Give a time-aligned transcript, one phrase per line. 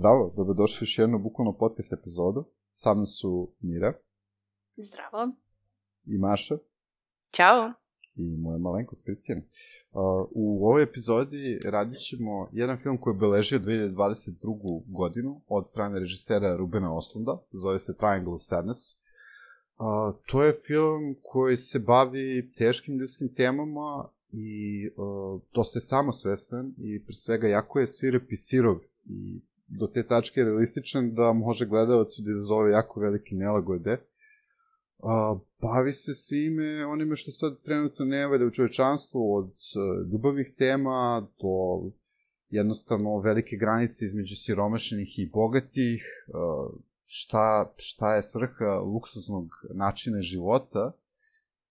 [0.00, 2.44] Zdravo, dobrodošli u još jednu bukvalno podcast epizodu.
[2.72, 3.92] Sa mnom su Mira
[4.76, 5.32] Zdravo.
[6.06, 6.54] i Maša
[7.36, 7.72] Ćao.
[8.14, 9.38] i moja malenkost Kristijan.
[9.38, 14.82] Uh, u ovoj epizodi radit ćemo jedan film koji je obeležio 2022.
[14.86, 18.80] godinu od strane režisera Rubena Oslunda, zove se Triangle of Sadness.
[18.92, 26.74] Uh, to je film koji se bavi teškim ljudskim temama i uh, dosta je samosvestan
[26.78, 31.66] i pre svega jako je svirep i sirov i do te tačke realističan da može
[31.66, 33.92] gledalcu da izazove jako velike nelagode.
[34.98, 40.54] Uh, bavi se svime onime što sad trenutno ne valja u čovečanstvu, od uh, ljubavnih
[40.58, 41.90] tema do
[42.48, 50.92] jednostavno velike granice između siromašenih i bogatih, uh, šta, šta je svrha luksuznog načina života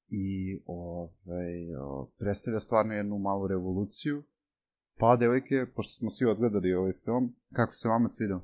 [0.08, 4.24] i ovaj, uh, predstavlja stvarno jednu malu revoluciju.
[5.00, 8.42] Pa, devojke, pošto smo svi odgledali ovaj film, kako se vama svidao?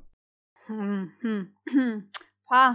[0.70, 1.40] Mhm.
[2.48, 2.74] pa,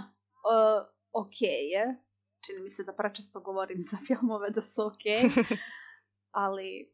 [0.52, 2.04] uh, ok je.
[2.46, 5.34] Čini mi se da prečesto govorim za filmove da su ok.
[6.46, 6.94] ali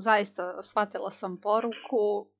[0.00, 2.30] zaista shvatila sam poruku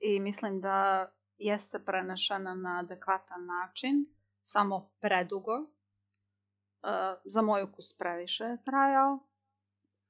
[0.00, 4.06] i mislim da jeste prenešena na adekvatan način,
[4.42, 5.52] samo predugo.
[5.58, 9.18] Uh, za moj ukus previše je trajao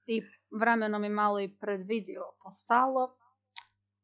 [0.06, 3.16] i vremenom i malo i predvidivo postalo,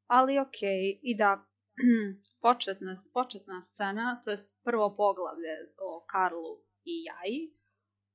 [0.06, 0.62] ali ok,
[1.02, 1.46] i da
[2.42, 7.54] početna, početna scena, to jest prvo poglavlje o Karlu i Jaji,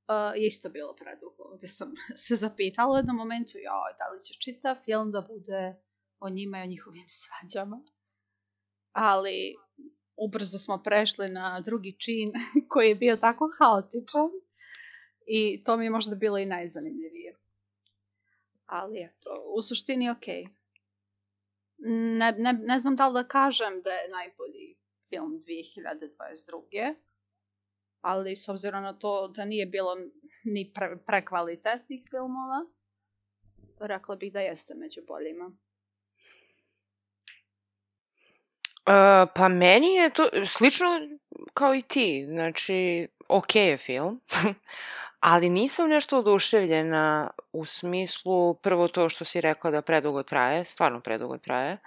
[0.09, 1.93] uh, je isto bilo predugo, gde sam
[2.25, 5.75] se zapitala u jednom momentu, joj, da li će čitav film da bude
[6.19, 7.81] o njima i o njihovim svađama.
[8.91, 9.55] Ali
[10.17, 12.31] ubrzo smo prešli na drugi čin
[12.71, 14.29] koji je bio tako haotičan
[15.27, 17.37] i to mi je možda bilo i najzanimljivije.
[18.69, 20.27] Ali eto, u suštini ok.
[22.19, 24.77] Ne, ne, ne znam da li da kažem da je najbolji
[25.09, 26.95] film 2022.
[28.01, 29.97] Ali s obzirom na to da nije bilo
[30.43, 32.65] ni pre, prekvalitetnih filmova,
[33.79, 35.45] rekla bih da jeste među boljima.
[38.79, 40.87] Uh, pa meni je to slično
[41.53, 42.25] kao i ti.
[42.29, 44.21] Znači, ok je film.
[45.19, 50.99] ali nisam nešto oduševljena u smislu prvo to što si rekla da predugo traje, stvarno
[50.99, 51.77] predugo traje.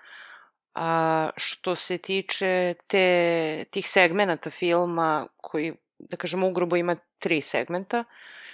[0.75, 8.04] A što se tiče te, tih segmenata filma koji, da kažemo, ugrubo ima tri segmenta,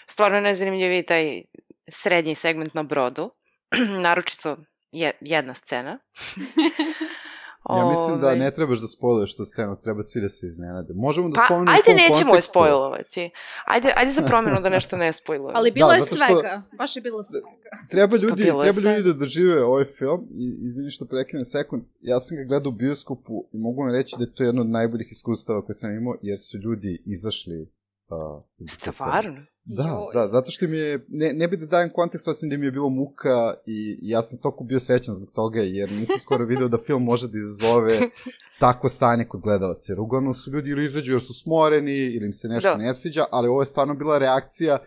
[0.07, 1.43] stvarno je najzanimljiviji taj
[1.89, 3.31] srednji segment na brodu,
[4.05, 4.57] naročito
[4.93, 5.99] je, jedna scena.
[7.69, 10.93] Ja mislim da ne trebaš da spojluješ tu scenu, treba svi da se iznenade.
[10.95, 13.31] Možemo da pa, spomenemo ajde nećemo je spojlovati.
[13.67, 15.59] Ajde, ajde za promjenu da nešto ne spojlujemo.
[15.59, 17.47] Ali bilo Da, je svega, baš je bilo svega.
[17.91, 21.83] Treba ljudi, je treba ljudi da dožive ovaj film i izvini što prekinem sekund.
[22.01, 24.69] Ja sam ga gledao u bioskopu i mogu vam reći da je to jedno od
[24.69, 27.78] najboljih iskustava koje sam imao jer su ljudi izašli
[28.09, 28.43] uh.
[28.93, 29.45] Stvarno?
[29.65, 30.13] Da, Joj.
[30.15, 32.71] da, zato što mi je, ne, ne bi da dajem kontekst, osim da mi je
[32.73, 36.79] bilo muka i ja sam toliko bio srećan zbog toga, jer nisam skoro video da
[36.87, 38.01] film može da izazove
[38.61, 39.93] takvo stanje kod gledalaca.
[39.93, 42.77] Jer uglavnom su ljudi ili izađu jer su smoreni, ili im se nešto Da.
[42.77, 44.79] ne sviđa, ali ovo je stvarno bila reakcija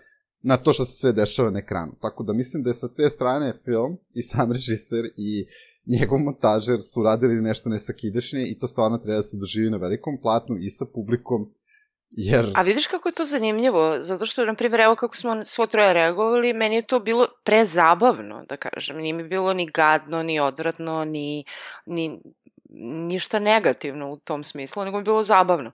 [0.42, 1.92] na to što se sve dešava na ekranu.
[2.02, 5.46] Tako da mislim da je sa te strane film i sam režiser i
[5.86, 10.18] njegov montažer su radili nešto nesakidašnje i to stvarno treba da se doživi na velikom
[10.22, 11.53] platnu i sa publikom,
[12.11, 12.45] jer...
[12.55, 13.97] A vidiš kako je to zanimljivo?
[14.01, 18.45] Zato što, na primjer, evo kako smo svo troje reagovali, meni je to bilo prezabavno,
[18.49, 18.97] da kažem.
[18.97, 21.45] Nije mi bilo ni gadno, ni odvratno, ni,
[21.85, 22.19] ni
[22.83, 25.72] ništa negativno u tom smislu, nego mi je bilo zabavno.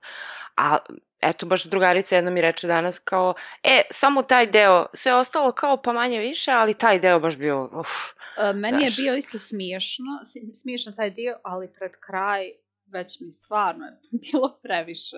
[0.57, 0.77] A
[1.21, 3.33] eto, baš drugarica jedna mi reče danas kao,
[3.63, 7.69] e, samo taj deo, sve ostalo kao pa manje više, ali taj deo baš bio,
[7.79, 7.89] uf,
[8.37, 8.97] Uh, meni je Znaš.
[8.97, 10.05] bio isto smiješno,
[10.53, 12.51] smiješan taj dio, ali pred kraj
[12.85, 13.99] već mi stvarno je
[14.31, 15.17] bilo previše.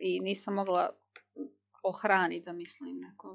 [0.00, 0.90] I nisam mogla
[1.82, 3.34] ohrani da mislim neko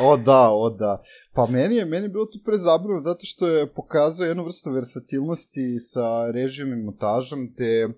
[0.10, 1.02] o da, o da.
[1.32, 5.78] Pa meni je, meni je bilo to prezabavno zato što je pokazao jednu vrstu versatilnosti
[5.78, 7.88] sa režijom i montažom, te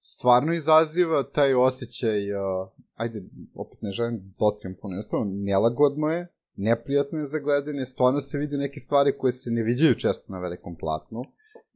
[0.00, 3.22] stvarno izaziva taj osjećaj, uh, ajde,
[3.54, 8.38] opet ne želim da otkrijem puno, jednostavno nelagodno je, neprijatno je za gledanje, stvarno se
[8.38, 11.22] vidi neke stvari koje se ne viđaju često na velikom platnu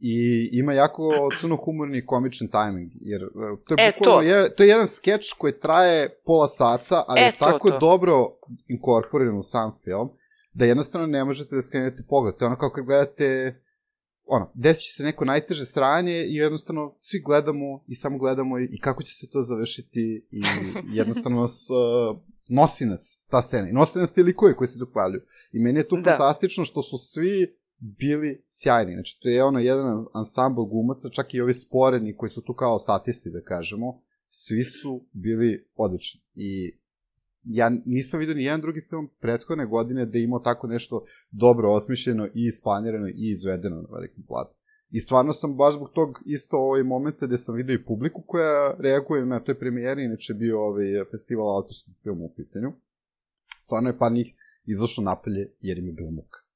[0.02, 3.26] I ima jako crnohumorni i komičan tajming, jer e,
[3.66, 4.22] to je, E, to.
[4.22, 7.78] Je, to je jedan skeč koji traje pola sata, ali E, je to, tako to.
[7.78, 8.14] dobro
[8.68, 10.08] inkorporiran u sam film,
[10.52, 12.36] da jednostavno ne možete da skrenete pogled.
[12.36, 13.60] To je ono kao kad gledate
[14.26, 18.68] ono, desit će se neko najteže sranje i jednostavno svi gledamo i samo gledamo i,
[18.72, 20.42] i kako će se to završiti i
[20.98, 22.18] jednostavno nas, uh,
[22.48, 25.20] nosi nas ta scena i nosi nas ti likovi koji se dopaljuju.
[25.52, 26.10] I meni je tu Da.
[26.10, 28.92] fantastično što su svi bili sjajni.
[28.92, 32.78] Znači, to je ono jedan ansambl glumaca, čak i ovi sporeni koji su tu kao
[32.78, 36.20] statisti, da kažemo, svi su bili odlični.
[36.34, 36.80] I
[37.44, 41.72] ja nisam vidio ni jedan drugi film prethodne godine da je imao tako nešto dobro
[41.72, 44.54] osmišljeno i isplanirano i izvedeno na velikom platu.
[44.90, 48.74] I stvarno sam baš zbog tog isto ovaj momenta gde sam vidio i publiku koja
[48.78, 52.72] reaguje na toj premijeri, inače bio ovaj festival autorskog filma u pitanju.
[53.60, 54.34] Stvarno je par njih
[54.66, 56.49] izašlo napolje jer im je bilo muka.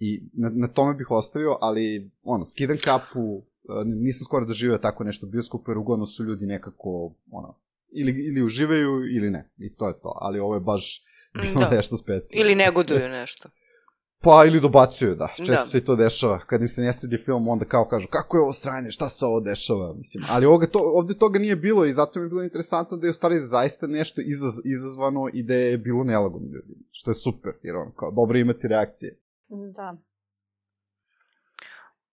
[0.00, 5.04] I na, na tome bih ostavio, ali ono, skidam kapu, e, nisam skoro doživio tako
[5.04, 7.58] nešto bioskopu, jer uglavnom su ljudi nekako, ono,
[7.92, 9.50] ili, ili uživaju ili ne.
[9.58, 10.12] I to je to.
[10.20, 11.02] Ali ovo je baš
[11.42, 11.70] bilo Da.
[11.70, 12.46] nešto specijalno.
[12.46, 13.48] Ili negoduju nešto.
[14.24, 15.28] Pa ili dobacuju, da.
[15.36, 15.64] Često Da.
[15.64, 16.38] se i to dešava.
[16.38, 19.24] Kad im se ne svidi film, onda kao kažu kako je ovo sranje, šta se
[19.24, 20.24] ovo dešava, mislim.
[20.30, 23.10] Ali ovoga to, ovde toga nije bilo i zato mi je bilo interesantno da je
[23.10, 26.74] u stvari zaista nešto izaz, izazvano i da je bilo nelagodno ljudi.
[26.90, 29.16] Što je super, jer ono, kao dobro imati reakcije.
[29.48, 29.94] Da.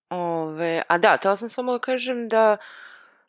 [0.10, 2.58] Ove, a da, tela sam samo da kažem da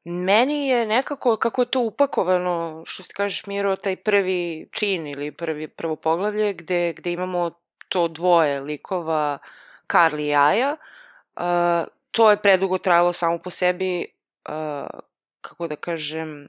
[0.05, 5.33] meni je nekako, kako je to upakovano, što ti kažeš Miro, taj prvi čin ili
[5.33, 7.51] prvi, prvo poglavlje gde, gde imamo
[7.89, 9.39] to dvoje likova
[9.87, 10.77] Karli i Aja,
[11.37, 11.43] uh,
[12.11, 14.07] to je predugo trajalo samo po sebi,
[14.49, 15.01] uh,
[15.41, 16.49] kako da kažem,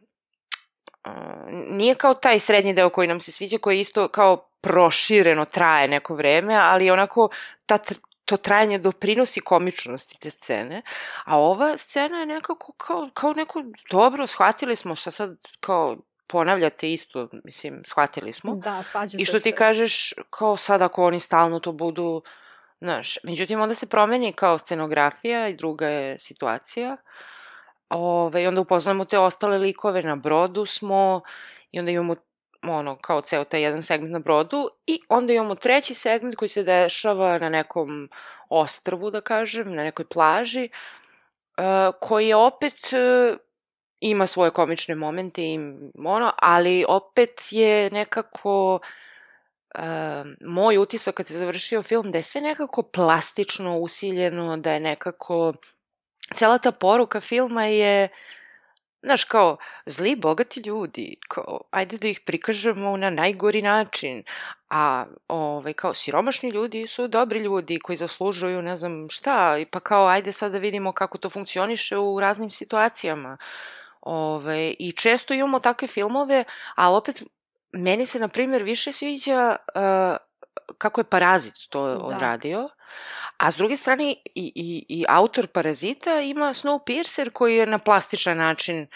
[1.06, 1.14] uh,
[1.52, 6.16] nije kao taj srednji deo koji nam se sviđa, koji isto kao prošireno traje neko
[6.16, 7.30] vreme, ali onako
[7.66, 7.78] ta,
[8.26, 10.82] to trajanje doprinosi komičnosti te scene,
[11.26, 15.98] a ova scena je nekako kao, kao neko, dobro, shvatili smo šta sad, kao,
[16.28, 18.56] ponavljate isto, mislim, shvatili smo.
[18.56, 19.56] Da, svađate I što ti se.
[19.56, 22.24] kažeš, kao sad ako oni stalno to budu,
[22.82, 26.98] znaš, međutim onda se promeni kao scenografija i druga je situacija.
[27.90, 31.22] Ove, I onda upoznamo te ostale likove, na brodu smo
[31.72, 32.16] i onda imamo
[32.70, 36.64] ono, kao ceo taj jedan segment na brodu i onda imamo treći segment koji se
[36.64, 38.10] dešava na nekom
[38.50, 40.70] ostrvu, da kažem, na nekoj plaži,
[41.58, 43.38] uh, koji opet uh,
[44.00, 45.60] ima svoje komične momente i
[46.06, 48.80] ono, ali opet je nekako
[49.76, 49.82] uh,
[50.42, 55.54] moj utisak kad se završio film da je sve nekako plastično usiljeno, da je nekako
[56.34, 58.10] cela ta poruka filma je
[59.06, 64.24] znaš, kao, zli, bogati ljudi, kao, ajde da ih prikažemo na najgori način,
[64.70, 69.80] a, ovaj, kao, siromašni ljudi su dobri ljudi koji zaslužuju ne znam šta, i pa
[69.80, 73.38] kao, ajde sad da vidimo kako to funkcioniše u raznim situacijama.
[74.02, 76.44] Ove, I često imamo takve filmove,
[76.76, 77.24] ali opet,
[77.72, 80.18] meni se, na primjer, više sviđa uh,
[80.78, 81.98] kako je Parazit to Da.
[81.98, 82.70] odradio,
[83.38, 88.38] a s druge strane i, i, i autor Parazita ima Snowpiercer koji je na plastičan
[88.38, 88.88] način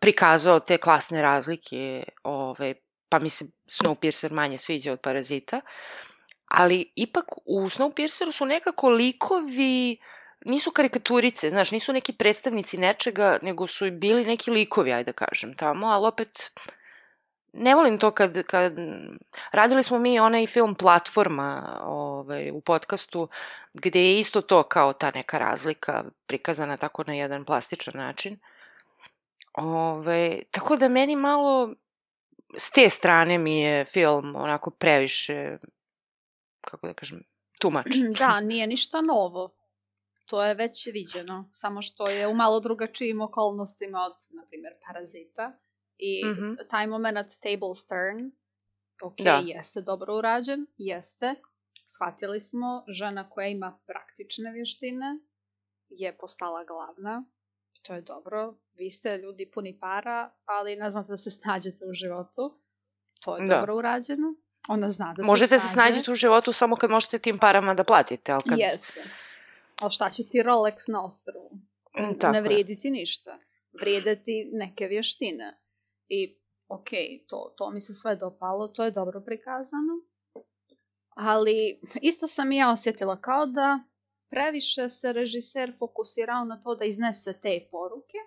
[0.00, 2.74] prikazao te klasne razlike, ove,
[3.08, 5.60] pa mi se Snowpiercer manje sviđa od Parazita,
[6.48, 9.98] ali ipak u Snowpierceru su nekako likovi
[10.44, 15.54] nisu karikaturice, znaš, nisu neki predstavnici nečega, nego su bili neki likovi, ajde da kažem,
[15.54, 16.50] tamo, ali opet
[17.58, 18.72] ne volim to kad, kad...
[19.52, 23.28] Radili smo mi onaj film Platforma ovaj, u podcastu,
[23.74, 28.38] gde je isto to kao ta neka razlika prikazana tako na jedan plastičan način.
[29.54, 31.74] Ove, tako da meni malo
[32.56, 35.58] s te strane mi je film onako previše,
[36.60, 37.22] kako da kažem,
[37.58, 37.86] tumač.
[38.18, 39.54] Da, nije ništa novo.
[40.26, 45.52] To je već viđeno, samo što je u malo drugačijim okolnostima od, na primjer, Parazita.
[45.98, 46.50] I Mhm.
[46.70, 48.30] taj moment Tables Turn,
[49.02, 49.42] ok, Da.
[49.46, 51.34] jeste dobro urađen, jeste.
[51.88, 55.18] Shvatili smo, žena koja ima praktične vještine
[55.88, 57.24] je postala glavna.
[57.82, 58.54] To je dobro.
[58.74, 62.58] Vi ste ljudi puni para, ali ne znate da se snađete u životu.
[63.20, 63.54] To je Da.
[63.54, 64.34] dobro urađeno.
[64.68, 65.86] Ona zna da Možete se se snađe.
[65.86, 68.58] snađiti u životu samo kad možete tim parama da platite, ali kad...
[68.58, 69.04] Jeste.
[69.76, 71.50] Ali šta će ti Rolex na ostrovu?
[71.96, 72.42] Mm, tako ne je.
[72.42, 73.38] vrijedi ti ništa.
[73.72, 75.58] Vrijede ti neke vještine.
[76.08, 76.38] I,
[76.68, 76.88] ok,
[77.28, 79.92] to, to mi se sve dopalo, to je dobro prikazano.
[81.08, 83.80] Ali isto sam i ja osjetila kao da
[84.30, 88.18] previše se režiser fokusirao na to da iznese te poruke,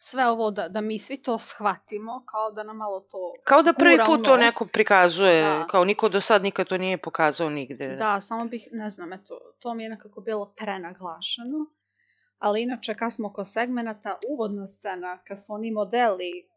[0.00, 3.72] sve ovo da, da mi svi to shvatimo, kao da nam malo to Kao da
[3.72, 5.66] prvi put to neko prikazuje, Da.
[5.70, 7.94] kao niko do sad nikad to nije pokazao nigde.
[7.98, 11.66] Da, samo bih, ne znam, eto, to mi je nekako bilo prenaglašeno.
[12.38, 16.50] Ali inače, kad smo oko segmenata, uvodna scena, kad su oni modeli e,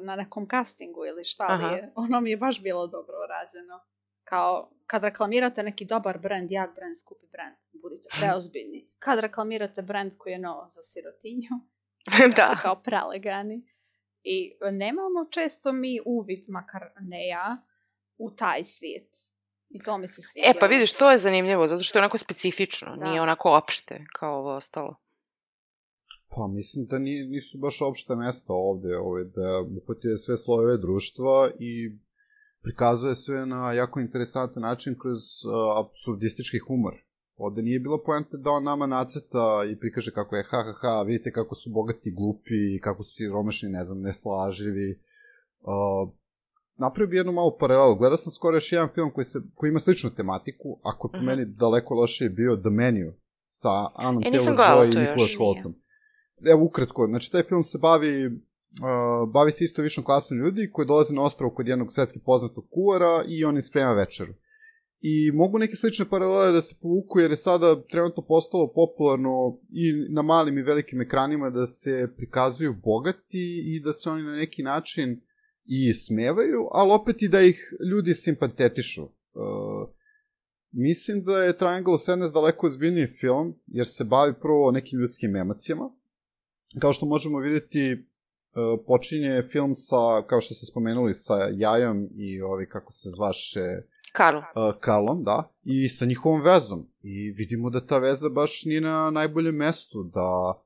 [0.00, 3.80] na nekom castingu ili šta li je, ono mi je baš bilo dobro rađeno.
[4.24, 8.90] Kao, kad reklamirate neki dobar brand, jak brand, skupi brand, budite preozbiljni.
[8.98, 11.50] Kad reklamirate brand koji je novo za sirotinju,
[12.36, 12.42] da.
[12.42, 13.68] su kao prelegani.
[14.22, 17.56] I nemamo često mi uvid, makar ne ja,
[18.18, 19.14] u taj svijet.
[19.70, 20.46] I to mi se sviđa.
[20.46, 23.08] E, pa vidiš, to je zanimljivo, zato što je onako specifično, Da.
[23.08, 24.96] nije onako opšte kao ovo ostalo.
[26.30, 31.50] Pa mislim da ni, nisu baš opšte mesta ovde, ove, da uhvatio sve slojeve društva
[31.58, 31.98] i
[32.62, 35.52] prikazuje sve na jako interesantan način kroz uh,
[35.84, 36.94] absurdistički humor.
[37.36, 41.02] Ovde nije bilo poenta da on nama naceta i prikaže kako je ha ha ha,
[41.02, 45.00] vidite kako su bogati glupi i kako su siromašni, ne znam, neslaživi.
[45.60, 46.10] Uh,
[46.78, 47.96] napravio bi jednu malu paralelu.
[47.96, 51.16] Gledao sam skoro još jedan film koji, se, koji ima sličnu tematiku, ako je po
[51.18, 51.26] Mhm.
[51.26, 53.12] meni daleko lošije bio The Menu
[53.48, 55.30] sa Annom E, Taylor-Joy i Nicholas.
[55.38, 55.74] Holtom.
[56.46, 58.32] Evo, ukratko, znači taj film se bavi, uh,
[59.32, 63.24] bavi se isto višom klasom ljudi koji dolaze na ostrovo kod jednog svetski poznatog kuvara
[63.28, 64.32] i on im sprema večeru.
[65.00, 69.92] I mogu neke slične paralele da se povuku jer je sada trenutno postalo popularno i
[70.14, 74.62] na malim i velikim ekranima da se prikazuju bogati i da se oni na neki
[74.62, 75.20] način
[75.68, 79.02] i smevaju, ali opet i da ih ljudi simpatetišu.
[79.02, 79.10] Uh,
[80.72, 85.36] mislim da je Triangle of Sadness daleko ozbiljniji film, jer se bavi prvo nekim ljudskim
[85.36, 85.90] emocijama.
[86.80, 92.42] Kao što možemo vidjeti, uh, počinje film sa, kao što ste spomenuli, sa Jajom i
[92.42, 93.60] ovi, kako se zvaše,
[94.12, 94.36] Karl.
[94.36, 96.86] uh, Karlom, da, i sa njihovom vezom.
[97.02, 100.62] I vidimo da ta veza baš nije na najboljem mestu, da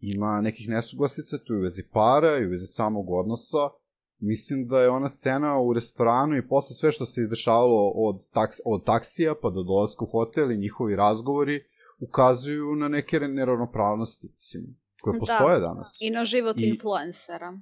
[0.00, 3.79] ima nekih nesuglasica tu i u vezi para i u vezi samog odnosa.
[4.20, 8.56] Mislim da je ona scena u restoranu i posle sve što se izdešavalo od, taks,
[8.64, 11.64] od taksija pa do dolaska u hotel i njihovi razgovori
[12.00, 15.18] ukazuju na neke neravnopravnosti, mislim, koje Da.
[15.18, 15.98] postoje danas.
[16.02, 17.58] I na život I- influencera.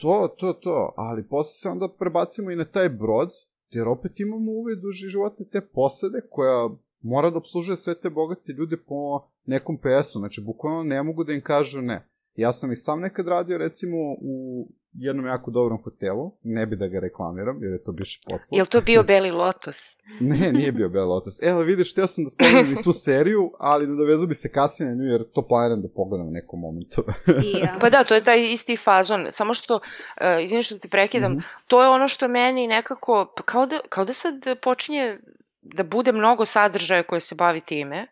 [0.00, 3.30] To, to, to, ali posle se onda prebacimo i na taj brod,
[3.70, 6.68] jer opet imamo uvid u živote te posade koja
[7.00, 11.32] mora da obslužuje sve te bogate ljude po nekom PS-u, znači bukvalno ne mogu da
[11.32, 12.08] im kažu ne.
[12.36, 16.86] Ja sam i sam nekad radio recimo u jednom jako dobrom hotelu, ne bi da
[16.88, 18.56] ga reklamiram, jer je to biše posao.
[18.56, 19.98] Jel to bio Beli Lotus?
[20.20, 21.42] Ne, nije bio Bell Lotus.
[21.42, 24.94] Evo vidiš, htio sam da spomenem i tu seriju, ali nadovezao bi se kasnije na
[24.94, 27.04] nju, jer to planiram da pogledam u nekom momentu.
[27.44, 27.76] I, ja.
[27.80, 31.40] Pa da, to je taj isti fazon, samo što, uh, izvini što te prekidam, Mhm.
[31.66, 35.18] to je ono što meni nekako, kao da, kao da sad počinje
[35.62, 38.06] da bude mnogo sadržaja koje se bavi time,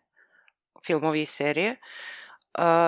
[0.87, 1.77] filmovi i serije, uh,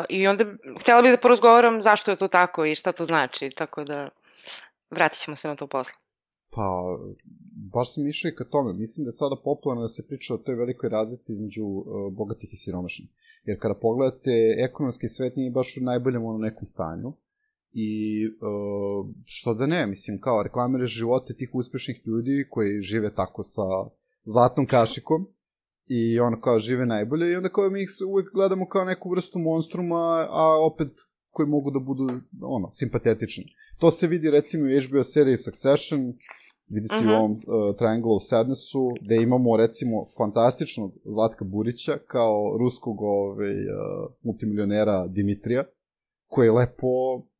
[0.08, 0.44] i onda
[0.80, 4.08] htjela bih da porazgovaram zašto je to tako i šta to znači, tako da
[4.90, 5.92] vratit ćemo se na to posle.
[6.50, 6.66] Pa,
[7.72, 8.72] baš sam išao i ka tome.
[8.72, 12.52] Mislim da je sada popularno da se priča o toj velikoj razlici između uh, bogatih
[12.52, 13.08] i siromašnih.
[13.44, 17.12] Jer kada pogledate, ekonomski svet nije baš u najboljem ono nekom stanju.
[17.72, 23.42] I uh, što da ne, mislim, kao reklamiraš živote tih uspešnih ljudi koji žive tako
[23.44, 23.62] sa
[24.24, 25.26] zlatnom kašikom
[25.94, 29.38] i ono kao žive najbolje i onda kao mi ih uvek gledamo kao neku vrstu
[29.38, 30.88] monstruma, a opet
[31.30, 32.04] koji mogu da budu
[32.42, 33.44] ono, simpatetični.
[33.78, 36.00] To se vidi recimo u HBO seriji Succession,
[36.68, 37.02] vidi se uh.
[37.02, 37.12] -huh.
[37.12, 43.52] u ovom uh, Triangle of Sadnessu, gde imamo recimo fantastičnog Zlatka Burića kao ruskog ovaj,
[43.52, 45.64] uh, multimilionera Dimitrija,
[46.26, 46.86] koji lepo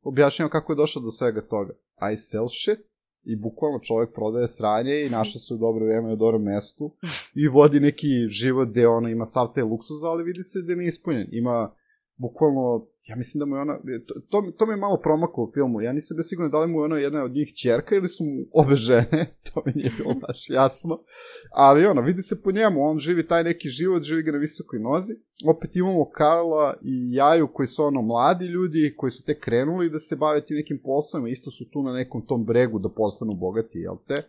[0.01, 1.73] objašnjava kako je došao do svega toga.
[2.13, 2.92] I sell shit
[3.25, 6.91] i bukvalno čovjek prodaje sranje i našao se u dobro vreme na dobrom mestu
[7.35, 10.87] i vodi neki život gde ono ima sav taj luksuz, ali vidi se da nije
[10.87, 11.27] ispunjen.
[11.31, 11.75] Ima
[12.17, 15.51] bukvalno, ja mislim da mu je ona, to, to, to mi je malo promaklo u
[15.53, 18.09] filmu, ja nisam bio siguran da li mu je ona jedna od njih čerka ili
[18.09, 21.03] su mu obe žene, to mi nije bilo baš jasno,
[21.51, 24.79] ali ono, vidi se po njemu, on živi taj neki život, živi ga na visokoj
[24.79, 25.13] nozi,
[25.45, 29.99] opet imamo Karla i Jaju koji su ono mladi ljudi, koji su tek krenuli da
[29.99, 33.77] se bave ti nekim poslovima, isto su tu na nekom tom bregu da postanu bogati,
[33.77, 34.23] jel te?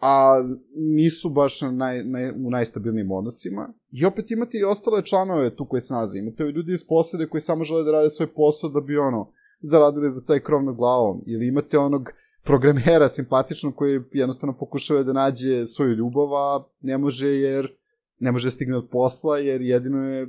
[0.00, 0.44] A
[0.76, 3.72] nisu baš na naj, naj, u najstabilnijim odnosima.
[3.90, 6.18] I opet imate i ostale članove tu koji se nalaze.
[6.18, 9.32] Imate i ljudi iz posade koji samo žele da rade svoj posao da bi ono,
[9.60, 11.22] zaradili za taj krov nad glavom.
[11.26, 17.28] Ili imate onog programera simpatičnog koji jednostavno pokušava da nađe svoju ljubav, a ne može
[17.28, 17.76] jer
[18.18, 20.28] ne može stigne od posla jer jedino je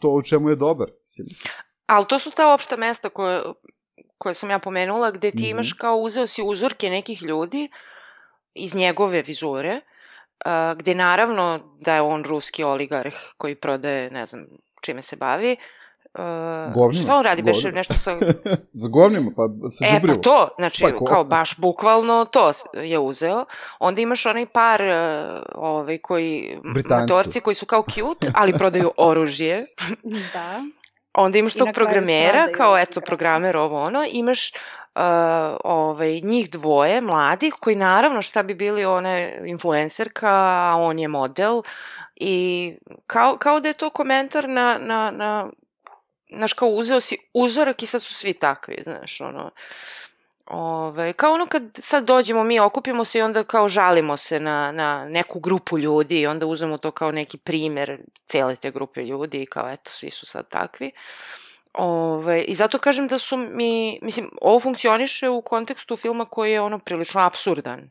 [0.00, 0.88] to u čemu je dobar.
[1.86, 3.42] Ali to su ta opšta mesta koje,
[4.18, 5.46] koje sam ja pomenula, gde ti Mhm.
[5.46, 7.68] imaš kao uzeo si uzorke nekih ljudi
[8.58, 9.80] iz njegove vizure,
[10.46, 14.46] uh, gde naravno da je on ruski oligarh koji prodaje, ne znam,
[14.80, 15.56] čime se bavi,
[16.14, 17.76] Uh, Govnima, šta on radi, beše govnima.
[17.76, 18.18] nešto sa...
[18.82, 21.04] Za govnima, pa sa E, pa to, znači, Pa ko?
[21.04, 23.44] kao baš bukvalno to je uzeo.
[23.78, 27.12] Onda imaš onaj par uh, ovaj, koji, Britanci.
[27.12, 29.66] motorci koji su kao cute, ali prodaju oružje.
[30.32, 30.62] Da.
[31.14, 33.06] Onda imaš tog programera, kao eto, igrača.
[33.06, 34.52] programer ovo ono, imaš
[34.98, 41.08] uh, ovaj, njih dvoje, mladih, koji naravno šta bi bili one influencerka, a on je
[41.08, 41.62] model,
[42.16, 42.74] i
[43.06, 45.48] kao, kao da je to komentar na, na, na
[46.30, 49.50] znaš, kao uzeo si uzorak i sad su svi takvi, znaš, ono,
[50.50, 54.72] Ove, kao ono kad sad dođemo mi, okupimo se i onda kao žalimo se na,
[54.72, 59.42] na neku grupu ljudi i onda uzmemo to kao neki primer cele te grupe ljudi
[59.42, 60.90] i kao eto, svi su sad takvi.
[61.78, 66.60] Ove, I zato kažem da su mi, mislim, ovo funkcioniše u kontekstu filma koji je
[66.60, 67.90] ono prilično absurdan.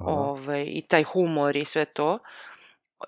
[0.00, 2.18] Ove, I taj humor i sve to.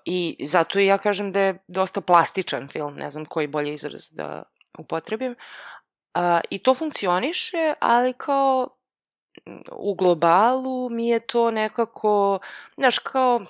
[0.05, 4.11] I zato i ja kažem da je dosta plastičan film, ne znam koji bolji izraz
[4.11, 4.43] da
[4.79, 5.35] upotrebim.
[6.13, 8.69] A, I to funkcioniše, ali kao
[9.45, 12.39] m, u globalu mi je to nekako,
[12.75, 13.41] znaš, kao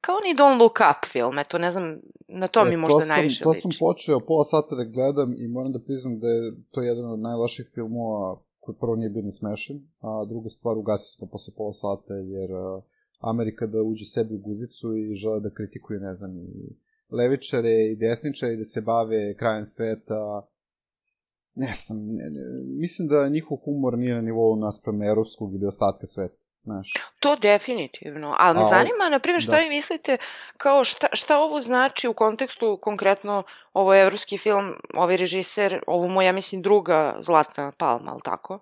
[0.00, 3.08] kao ni Don't Look Up film, eto, ne znam, na to mi možda E, sam,
[3.08, 3.60] najviše To liči.
[3.60, 7.18] sam počeo pola sata da gledam i moram da priznam da je to jedan od
[7.20, 11.54] najloših filmova koji prvo nije bio ni smešan, a druga stvar ugasio sam ga posle
[11.56, 12.50] pola sata jer
[13.20, 16.76] Amerika da uđe sebi u guzicu i žele da kritikuju, ne znam, i
[17.10, 20.46] levičare i desničare i da se bave krajem sveta.
[21.54, 22.40] Ne sam, ne, ne,
[22.80, 26.34] mislim da njihov humor nije na nivou naspram evropskog ili ostatka sveta.
[26.62, 29.58] Znaš, To definitivno, ali me A, zanima, na primjer, šta da.
[29.58, 30.16] vi mislite,
[30.56, 34.64] kao šta, šta ovo znači u kontekstu, konkretno, ovo je evropski film,
[34.94, 38.58] ovaj režiser, ovo mu, ja mislim, druga Zlatna palma, ali tako?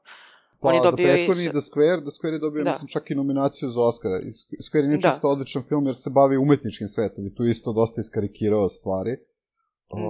[0.60, 2.70] Pa, On je za dobio i prethodni za- The Square, The Square je dobio, Da.
[2.70, 4.18] mislim, čak i nominaciju za Oscara.
[4.18, 5.28] I Squ- Square je inače Da.
[5.28, 9.16] odličan film jer se bavi umetničkim svetom i tu isto dosta iskarikirao stvari.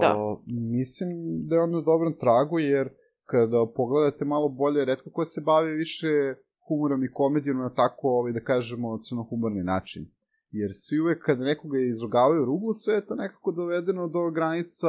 [0.01, 0.15] Da.
[0.17, 1.09] O, mislim
[1.41, 2.89] da je on na dobrom tragu jer
[3.25, 6.09] kada pogledate malo bolje, redko ko se bavi više
[6.69, 10.11] humorom i komedijom na tako, ovaj, da kažemo, crnohumorni način.
[10.51, 14.89] Jer svi uvek kada nekoga izrugavaju ruglu, sve je to nekako dovedeno do granica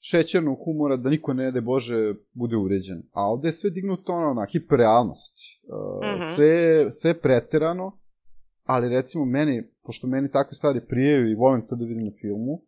[0.00, 3.02] šećernog humora da niko ne de Bože bude uređen.
[3.12, 5.34] A ovde je sve dignuto ono na hiperrealnost.
[5.68, 6.20] Uh, Mhm.
[6.34, 7.98] sve, sve je preterano,
[8.64, 12.62] ali recimo meni, pošto meni takve stvari prijeju i volim to da vidim na filmu,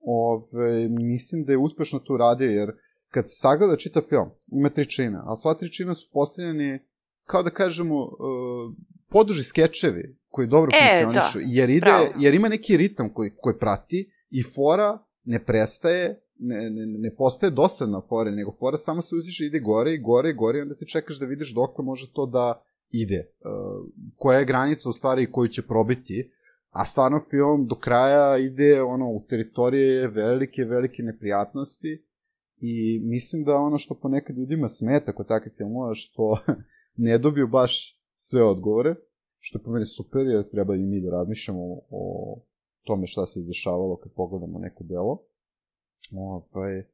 [0.00, 2.72] ove, mislim da je uspešno to uradio, jer
[3.08, 6.78] kad se sagleda čita film, ima tri čina, a sva tri čina su postavljeni
[7.26, 8.10] kao da kažemo uh,
[9.08, 12.06] poduži skečevi koji dobro E, funkcionišu, da, jer, ide, bravo.
[12.18, 17.50] jer ima neki ritam koji, koji prati i fora ne prestaje, ne, ne, ne postaje
[17.50, 20.74] dosadna fora, nego fora samo se uziše, ide gore i gore i gore i onda
[20.74, 23.30] ti čekaš da vidiš dokle može to da ide.
[23.40, 26.30] Uh, koja je granica u stvari koju će probiti,
[26.70, 32.04] a stvarno film do kraja ide ono u teritorije velike, velike neprijatnosti
[32.60, 36.38] i mislim da ono što ponekad ljudima smeta kod takvih filmova što
[36.96, 38.94] ne dobiju baš sve odgovore,
[39.38, 42.36] što je po meni super jer treba i mi da razmišljamo o
[42.84, 45.22] tome šta se izdešavalo kad pogledamo neko delo.
[46.12, 46.84] Ovaj,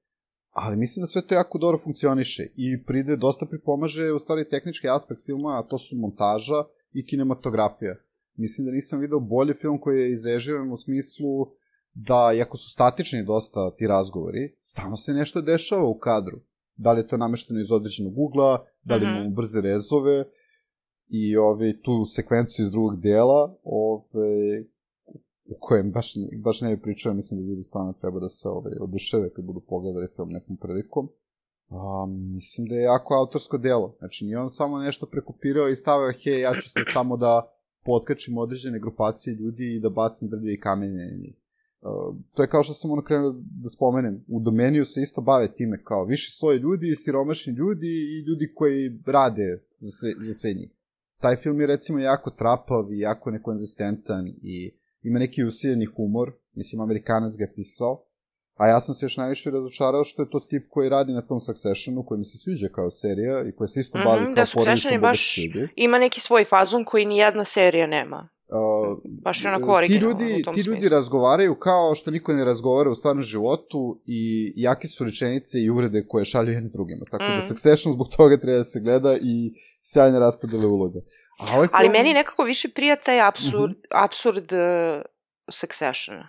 [0.50, 4.88] ali mislim da sve to jako dobro funkcioniše i pride, dosta pripomaže u stvari tehnički
[4.88, 7.96] aspekt filma, a to su montaža i kinematografija.
[8.36, 11.46] Mislim da nisam video bolji film koji je izežiran u smislu
[11.94, 16.40] da, iako su statični dosta ti razgovori, stalno se nešto dešava u kadru.
[16.76, 19.14] Da li je to namešteno iz određenog ugla, da li Mhm.
[19.14, 20.24] imamo brze rezove
[21.08, 24.64] i ove, tu sekvenciju iz drugog dela, ove,
[25.44, 26.14] u kojem baš,
[26.44, 29.60] baš ne bi pričao, mislim da ljudi stvarno treba da se ove, oduševe kad budu
[29.60, 31.08] pogledali film nekom prilikom.
[31.68, 33.96] A, mislim da je jako autorsko delo.
[33.98, 37.52] Znači, nije on samo nešto prekopirao i stavio, hej, ja ću sad samo da
[37.84, 41.36] potkačim određene grupacije ljudi i da bacim drlje i kamenje na njih.
[41.82, 44.24] Uh, to je kao što sam ono krenuo da spomenem.
[44.28, 48.98] U domeniju se isto bave time kao viši sloj ljudi, siromašni ljudi i ljudi koji
[49.06, 50.70] rade za sve, za sve njih.
[51.20, 56.32] Taj film je recimo jako trapav i jako nekonzistentan i ima neki usiljeni humor.
[56.54, 58.04] Mislim, Amerikanac ga je pisao.
[58.54, 61.40] A ja sam se još najviše razočarao što je to tip koji radi na tom
[61.40, 64.64] Successionu, koji mi se sviđa kao serija i koji se isto bavi da, kao Succession
[64.64, 65.70] porodicom je baš-.
[65.76, 68.28] Ima neki svoj fazon koji ni jedna serija nema.
[68.52, 70.88] Uh, Baš je onako ti ljudi, u tom ti ljudi smislu.
[70.90, 74.20] razgovaraju kao što niko ne razgovara u stvarnom životu i
[74.56, 77.04] jake su rečenice i uvrede koje šalju jedni drugima.
[77.10, 77.42] Tako da Mm.
[77.42, 81.00] Succession zbog toga treba da se gleda i sjajne raspodele uloga.
[81.40, 83.80] A ovaj Ali film- meni nekako više prija taj absurd, Mhm.
[83.92, 85.02] absurd uh,
[85.50, 86.28] Successiona.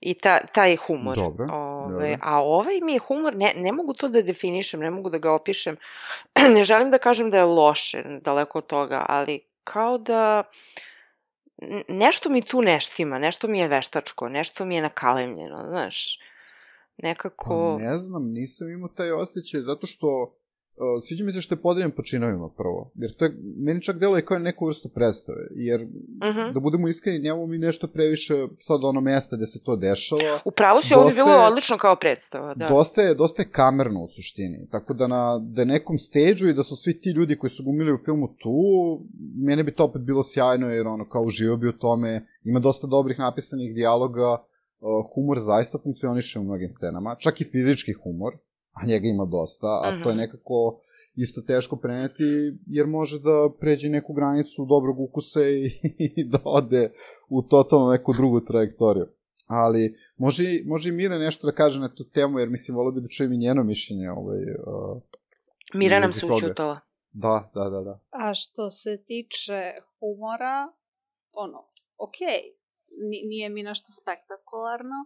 [0.00, 1.16] I ta, taj humor.
[1.16, 2.16] Dobro, Ove, dobro.
[2.22, 5.32] A ovaj mi je humor, ne, ne mogu to da definišem, ne mogu da ga
[5.32, 5.76] opišem.
[6.54, 10.44] ne želim da kažem da je loše, daleko od toga, ali kao da n-
[11.88, 16.18] nešto mi tu neštima, nešto mi je veštačko, nešto mi je nakalemljeno, znaš.
[16.96, 17.76] Nekako...
[17.78, 20.36] Pa ne znam, nisam imao taj osjećaj, zato što
[20.80, 23.98] Uh, sviđa mi se što je podeljen po činovima prvo, jer to je, meni čak
[23.98, 25.88] deluje kao neku vrstu predstave, jer uh
[26.28, 26.38] Mhm.
[26.38, 26.52] -huh.
[26.52, 30.40] da budemo iskreni, njemu mi nešto previše sad ono mesta gde se to dešava.
[30.44, 32.68] Upravo si, ovo bi Dosta bilo je- odlično kao predstava, da.
[32.68, 36.64] Dosta je, dosta je kamerno u suštini, tako da na da nekom stage i da
[36.64, 38.52] su svi ti ljudi koji su gumili u filmu tu,
[39.36, 42.10] mene bi to opet bilo sjajno jer ono kao uživao bi u tome,
[42.44, 44.38] ima dosta dobrih napisanih dijaloga, uh,
[45.14, 48.32] humor zaista funkcioniše u mnogim scenama, čak i fizički humor,
[48.78, 50.16] a njega ima dosta, a to je Mhm.
[50.16, 50.80] nekako
[51.16, 52.24] isto teško preneti,
[52.66, 56.92] jer može da pređe neku granicu dobrog ukusa i, i da ode
[57.28, 59.06] u totalno neku drugu trajektoriju.
[59.46, 63.00] Ali može, može i Mira nešto da kaže na tu temu, jer mislim, volio bi
[63.00, 64.10] da čujem i njeno mišljenje.
[64.10, 65.02] Ovaj, uh,
[65.74, 66.80] Mira nam se učutala.
[67.12, 67.98] da, da, da, da.
[68.10, 69.60] A što se tiče
[69.90, 70.72] humora,
[71.36, 71.58] ono,
[71.98, 72.40] okej,
[73.00, 74.96] ni- nije mi nešto spektakularno.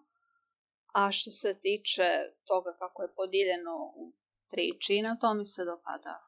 [0.93, 2.09] A što se tiče
[2.47, 4.13] toga kako je podijeljeno u
[4.51, 6.21] tri čina, to mi se dopada.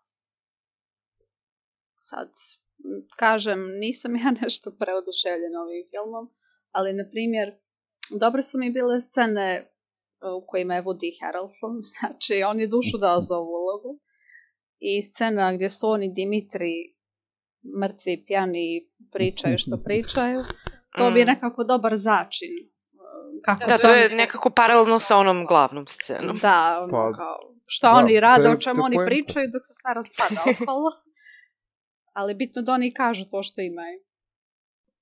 [1.97, 2.31] Sad,
[3.17, 6.35] kažem, nisam ja nešto preoduševljena ovim filmom,
[6.71, 7.59] ali, na primjer,
[8.21, 9.67] dobre su mi bile scene e,
[10.39, 14.01] u kojima je Woody Harrelson, znači on je dušu dao za ovu ulogu.
[14.79, 16.97] I scena gdje su oni Dimitri
[17.81, 20.41] mrtvi, pjani, pričaju što pričaju.
[20.99, 21.29] To bi je Mm.
[21.29, 22.74] nekako dobar začin.
[23.45, 26.37] Kako Da, se to je nekako paralelno sa onom glavnom scenom.
[26.39, 29.95] Da, ono Pa, kao, šta da, oni rade, o čemu oni pričaju dok se sve
[29.95, 30.91] raspada okolo.
[32.13, 34.01] Ali bitno da oni kažu to što imaju.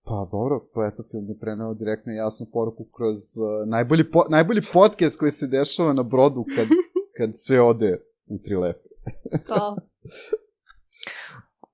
[0.04, 4.62] Pa dobro, pa eto film je preneo direktno jasnu poruku kroz uh, najbolji, po, najbolji
[4.72, 6.66] podcast koji se dešava na brodu kad,
[7.16, 8.88] kad sve ode u tri lepe.
[9.48, 9.76] To.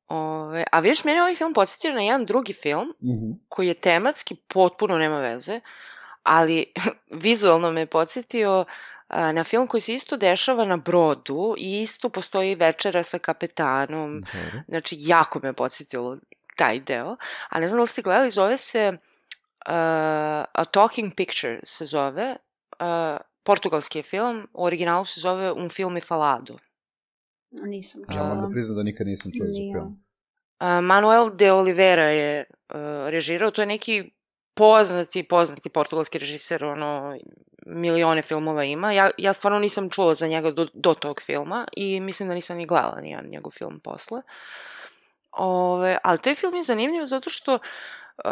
[0.08, 3.30] Ove, a vidiš, mene ovaj film podsjetio na jedan drugi film, Mhm.
[3.48, 5.60] koji je tematski potpuno nema veze,
[6.22, 6.64] ali
[7.26, 8.64] vizualno me je podsjetio
[9.08, 14.20] na film koji se isto dešava na brodu i isto postoji večera sa kapetanom.
[14.20, 14.62] Dobro.
[14.68, 16.18] Znači, jako me je podsjetilo
[16.56, 17.16] taj deo.
[17.48, 19.72] A ne znam da li ste gledali, zove se uh,
[20.52, 22.36] A Talking Picture se zove.
[22.80, 26.58] Uh, portugalski je film, u originalu se zove Un film falado.
[27.50, 28.50] Nisam Ja moram da čula.
[28.50, 30.04] priznam da nikad nisam čuo za film.
[30.60, 32.76] Uh, Manuel de Oliveira je uh,
[33.08, 34.10] režirao, to je neki
[34.58, 37.18] poznati, poznati portugalski režiser, ono,
[37.66, 38.92] milione filmova ima.
[38.92, 42.56] Ja, ja stvarno nisam čula za njega do, do tog filma i mislim da nisam
[42.56, 44.22] ni gledala nijedan njegov film posle.
[45.32, 48.30] Ove, ali taj film je zanimljiv zato što, uh,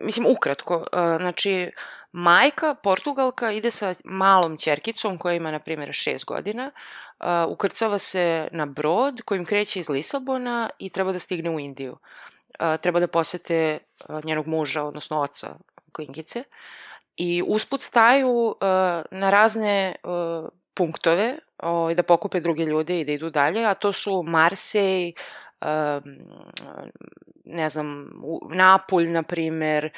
[0.00, 0.84] mislim, ukratko, uh,
[1.20, 1.70] znači,
[2.12, 6.70] majka, Portugalka, ide sa malom ćerkicom koja ima, na primjer, šest godina,
[7.20, 11.92] uh, ukrcava se na brod kojim kreće iz Lisabona i treba da stigne u Indiju.
[11.92, 12.29] Uh,
[12.80, 13.78] treba da posete
[14.24, 15.54] njenog muža, odnosno oca
[15.92, 16.44] Klinkice.
[17.16, 18.56] I usput staju
[19.10, 19.94] na razne
[20.74, 25.12] punktove uh, da pokupe druge ljude i da idu dalje, a to su Marsej,
[27.44, 28.10] ne znam,
[28.50, 29.90] Napulj, na primer,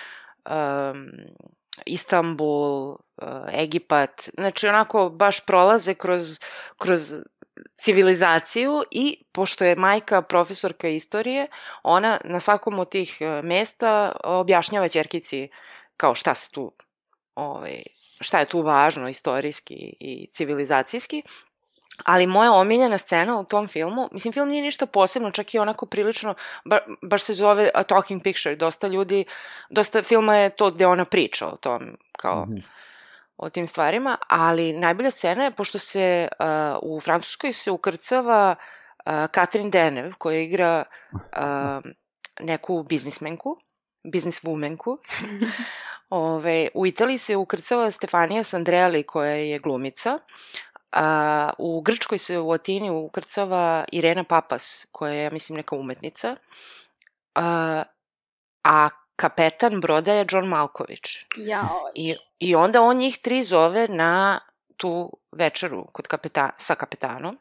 [1.87, 2.96] Istanbul,
[3.53, 6.38] Egipat, znači onako baš prolaze kroz,
[6.79, 7.14] kroz
[7.77, 11.46] civilizaciju i pošto je majka profesorka istorije,
[11.83, 15.48] ona na svakom od tih e, mesta objašnjava ćerkici
[15.96, 16.72] kao šta se tu
[17.35, 17.83] ovaj,
[18.20, 21.22] šta je tu važno istorijski i civilizacijski.
[22.05, 25.87] Ali moja omiljena scena u tom filmu, mislim, film nije ništa posebno, čak i onako
[25.87, 29.25] prilično, ba, baš se zove A Talking Picture, dosta ljudi,
[29.70, 32.61] dosta filma je to gde ona priča o tom, kao, Mhm.
[33.43, 36.47] O tim stvarima, ali najbolja scena je, pošto se uh,
[36.83, 41.91] u Francuskoj se ukrcava uh, Katrin Denev, koja igra uh,
[42.41, 43.57] neku biznismenku,
[44.05, 44.99] bizniswomanku.
[46.11, 50.19] Ove, u Italiji se ukrcava Stefanija Sandrelli, koja je glumica.
[50.93, 56.37] A, u Grčkoj se u Atini ukrcava Irena Papas, koja je, ja mislim, neka umetnica.
[57.35, 57.83] A,
[58.65, 58.89] a
[59.23, 61.19] kapetan broda je John Malković.
[61.37, 61.91] Jao.
[61.95, 64.41] I, I onda on njih tri zove na
[64.77, 67.39] tu večeru kod kapeta, sa kapetanom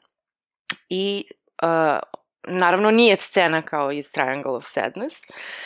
[0.90, 1.26] i
[1.64, 2.00] uh,
[2.44, 5.16] naravno nije scena kao iz Triangle of Sadness,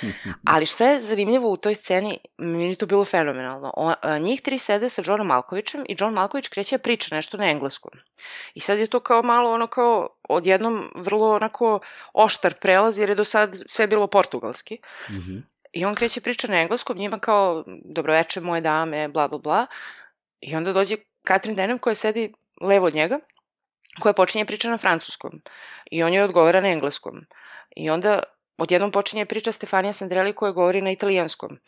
[0.53, 3.73] ali šta je zanimljivo u toj sceni, meni je to bilo fenomenalno.
[3.77, 7.49] O, a, njih tri sede sa Johnom Malkovićem i John Malković kreće priča nešto na
[7.49, 7.91] engleskom.
[8.53, 11.79] I sad je to kao malo ono kao odjednom vrlo onako
[12.13, 14.77] oštar prelaz jer je do sad sve bilo portugalski.
[15.09, 15.37] Mhm.
[15.75, 19.65] I on kreće priča na engleskom, njima kao, dobroveče moje dame, bla bla bla.
[20.39, 23.19] I onda dođe Katrin Denem koja sedi levo od njega,
[23.99, 25.41] koja počinje priča na francuskom.
[25.91, 27.25] I on joj odgovara na engleskom.
[27.75, 28.23] I onda
[28.57, 31.59] odjednom počinje priča Stefanija Sandrelli koja govori na italijanskom.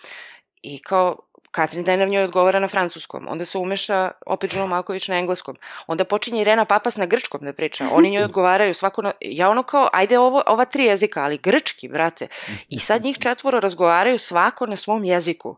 [0.62, 1.27] I kao
[1.58, 5.56] Katrin Deneuve njoj odgovara na francuskom, onda se umeša opet Žuno Malković na engleskom,
[5.88, 9.12] onda počinje Irena Papas na grčkom da priča, oni njoj odgovaraju svako na...
[9.22, 12.28] Ja ono kao, ajde ovo, ova tri jezika, ali grčki, brate.
[12.70, 15.58] I sad njih četvoro razgovaraju svako na svom jeziku.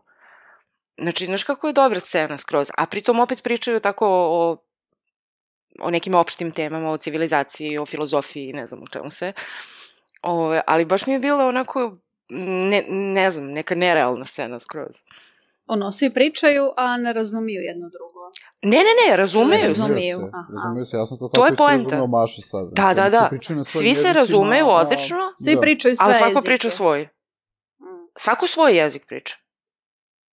[0.98, 4.56] Znači, znaš kako je dobra scena skroz, a pritom opet pričaju tako o,
[5.80, 9.32] o nekim opštim temama, o civilizaciji, o filozofiji, ne znam u čemu se.
[10.22, 11.96] Ove, ali baš mi je bilo onako,
[12.30, 15.04] ne, ne znam, neka nerealna scena skroz.
[15.70, 18.20] Ono, svi pričaju, a ne razumiju jedno drugo.
[18.64, 19.66] Ne, ne, ne, razumeju.
[19.66, 20.16] Razumiju.
[20.16, 20.46] se, aha.
[20.54, 21.90] razumeju se, jasno to To kako je isto poenta.
[21.90, 22.64] razumeo Maša sad.
[22.72, 23.28] Da, da, oni da.
[23.64, 25.60] svojim Svi se razumeju a- odlično, Svi da.
[25.60, 26.46] pričaju sve ali svako jezike.
[26.46, 27.02] priča svoj.
[27.80, 27.84] Mm.
[28.16, 29.34] Svako svoj jezik priča.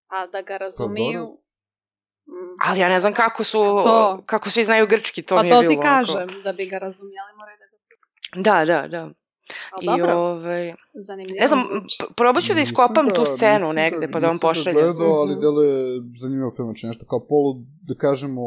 [0.09, 1.21] A da ga razumiju...
[1.21, 1.37] dobro.
[2.29, 2.57] Mm.
[2.61, 4.23] Ali ja ne znam kako su, To.
[4.27, 5.71] kako svi znaju grčki, to Pa mi je to bilo.
[5.73, 8.43] ti onako- kažem, da bi ga razumjeli moraju da ga pričaju.
[8.43, 9.11] Da, da, da.
[9.83, 11.61] I dobro, ovaj, zanimljivo ne znam,
[12.17, 14.51] probat ću da Nisam iskopam ga- tu scenu nisam negde, pa da vam nisam ga
[14.51, 14.81] pošaljem.
[14.83, 15.41] gledao, ali Mhm.
[15.41, 15.75] deluje
[16.17, 18.41] zanimljivo film, znači nešto kao polu, da kažemo,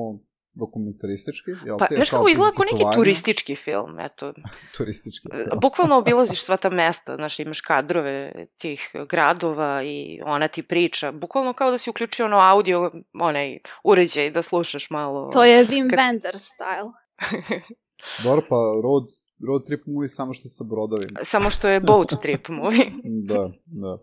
[0.53, 1.51] dokumentaristički.
[1.65, 4.33] Jel Pa, te, znaš kao kako izgleda kao neki turistički film, eto.
[4.77, 5.27] Turistički.
[5.33, 5.55] E, da.
[5.55, 8.15] Bukvalno obilaziš sva ta mesta, znaš, imaš kadrove
[8.57, 11.12] tih gradova i ona ti priča.
[11.13, 15.29] Bukvalno kao da si uključio ono audio, onaj uređaj da slušaš malo.
[15.33, 16.91] To je Wim Kad- Wenders style.
[18.23, 19.03] Dobro, pa road,
[19.47, 21.19] road trip movie samo što je sa brodovima.
[21.23, 22.91] Samo što je boat trip movie.
[23.30, 23.97] Da, da.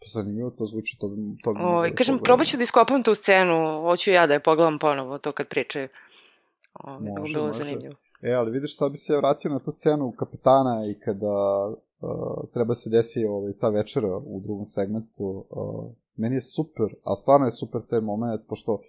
[0.00, 2.24] Pa zanimljivo to zvuči, to bi, to bi moglo Ovaj, da kažem, pogledam.
[2.24, 5.88] probat ću da iskopam tu scenu, hoću ja da je pogledam ponovo, to kad pričaju.
[6.74, 7.58] Ovaj, bi Može, bilo može.
[7.58, 7.94] zanimljivo.
[8.22, 11.66] E, ali vidiš, sad bi se ja vratio na tu scenu kapetana i kada
[12.00, 15.46] uh, treba se desi ovaj, ta večera u drugom segmentu.
[15.50, 18.80] Uh, meni je super, a stvarno je super taj moment, pošto uh,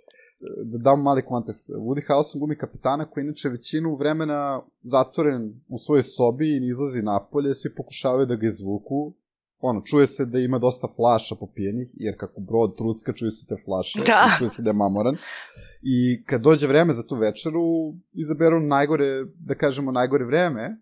[0.65, 1.69] da dam mali kontekst.
[1.69, 7.55] Woody Harrelson glumi kapetana koji inače većinu vremena zatvoren u svojoj sobi i izlazi napolje,
[7.55, 9.13] svi pokušavaju da ga izvuku.
[9.61, 13.55] Ono, čuje se da ima dosta flaša popijenih, jer kako brod trucka, čuje se te
[13.65, 14.29] flaše, Da.
[14.35, 15.17] i čuje se da je mamoran.
[15.81, 19.05] I kad dođe vreme za tu večeru, izaberu najgore,
[19.39, 20.81] da kažemo, najgore vreme.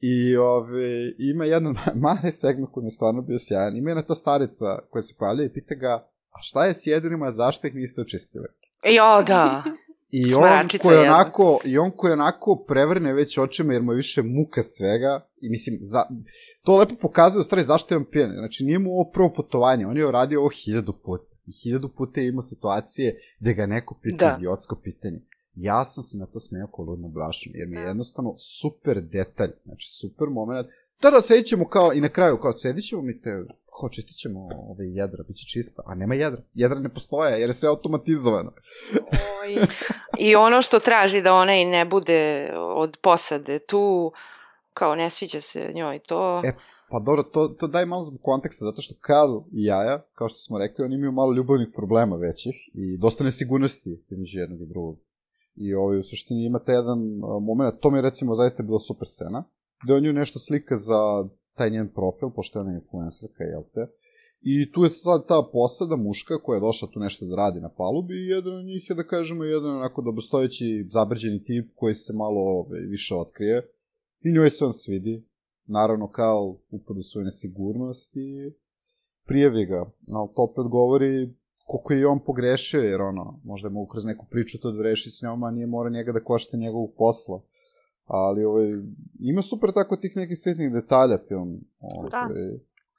[0.00, 3.76] I ove, ima jedan mali segment koji mi je stvarno bio sjajan.
[3.76, 5.92] Ima jedna ta starica koja se pojavlja i pita ga,
[6.30, 8.46] a šta je s jedinima, zašto ih niste očistili?
[8.84, 9.62] Jo, da.
[10.10, 11.14] I on koji jedna.
[11.14, 15.50] onako, i on koji onako prevrne već očima jer mu je više muka svega i
[15.50, 16.02] mislim, za,
[16.62, 18.30] to lepo pokazuje u stvari zašto je on pijan.
[18.30, 21.24] Znači nije mu ovo prvo putovanje, on je uradio ovo hiljadu puta.
[21.46, 24.36] I hiljadu puta je imao situacije gde ga neko pita Da.
[24.38, 25.20] idiotsko pitanje.
[25.54, 27.88] Ja sam se na to smeo kao ludno brašno, jer mi je Da.
[27.88, 30.68] jednostavno super detalj, znači super moment.
[31.00, 33.44] Tada sedit ćemo kao, i na kraju kao sedit ćemo mi te,
[33.80, 36.42] kao čistit ćemo ove jedra, bit će čista, a nema jedra.
[36.54, 38.52] Jedra ne postoje, jer je sve automatizovano.
[39.42, 39.66] Oj.
[40.18, 44.12] I ono što traži da ona i ne bude od posade tu,
[44.74, 46.42] kao ne sviđa se njoj to.
[46.44, 46.52] E,
[46.90, 50.38] Pa dobro, to, to daj malo zbog konteksta, zato što Karl i Jaja, kao što
[50.38, 54.98] smo rekli, oni imaju malo ljubavnih problema većih i dosta nesigurnosti između jednog i drugog.
[55.54, 56.98] I ovaj, u suštini imate jedan
[57.42, 59.44] moment, to mi je recimo zaista bila super scena,
[59.84, 61.28] gde on nju nešto slika za
[61.60, 63.86] taj njen profil, pošto je ona influencerka, jel te?
[64.52, 67.68] I tu je sad ta posada muška koja je došla tu nešto da radi na
[67.68, 72.12] palubi i jedan od njih je, da kažemo, jedan onako dobrostojeći, zabrđeni tip koji se
[72.12, 73.56] malo ovaj, više otkrije.
[74.20, 75.24] I njoj se on svidi,
[75.66, 78.52] naravno kao upad u svoju nesigurnost i
[79.26, 79.80] prijavi ga.
[80.12, 81.34] Ali to opet govori
[81.70, 85.10] koliko je on pogrešio, jer ono, možda je mogu kroz neku priču to da reši
[85.10, 87.42] s njom, a nije mora njega da košta njegovog posla.
[88.12, 88.68] Ali ovaj,
[89.20, 91.60] ima super tako tih nekih sitnih detalja film.
[91.80, 92.28] Ovaj, Da.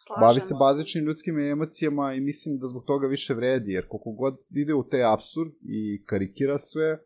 [0.04, 4.12] Slažemo Bavi se bazičnim ljudskim emocijama i mislim da zbog toga više vredi, jer koliko
[4.12, 7.00] god ide u te absurd i karikira sve, uh,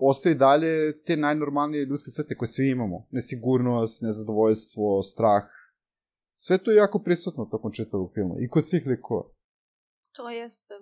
[0.00, 3.06] ostaje dalje te najnormalnije ljudske crte koje svi imamo.
[3.10, 5.44] Nesigurnost, nezadovoljstvo, strah.
[6.36, 9.24] Sve to je jako prisutno tokom čitavog filma i kod svih likova.
[10.12, 10.74] To jeste.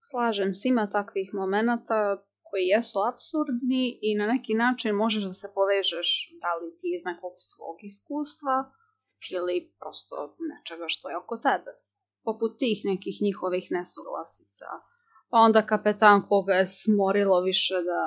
[0.00, 2.24] Slažem se, ima takvih momenata
[2.54, 6.08] koji jesu absurdni i na neki način možeš da se povežeš
[6.42, 8.56] da li ti iz nekog svog iskustva
[9.36, 11.72] ili prosto nečega što je oko tebe.
[12.24, 14.68] Poput tih nekih njihovih nesuglasica.
[15.30, 18.02] Pa onda kapetan koga je smorilo više da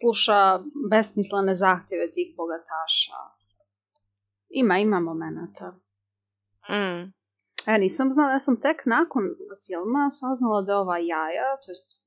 [0.00, 0.38] sluša
[0.90, 3.20] besmislene zahtjeve tih bogataša.
[4.48, 5.68] Ima, ima momenata.
[6.74, 7.02] Mm.
[7.66, 9.24] E, nisam znala, ja sam tek nakon
[9.66, 11.99] filma saznala da ova jaja, to jest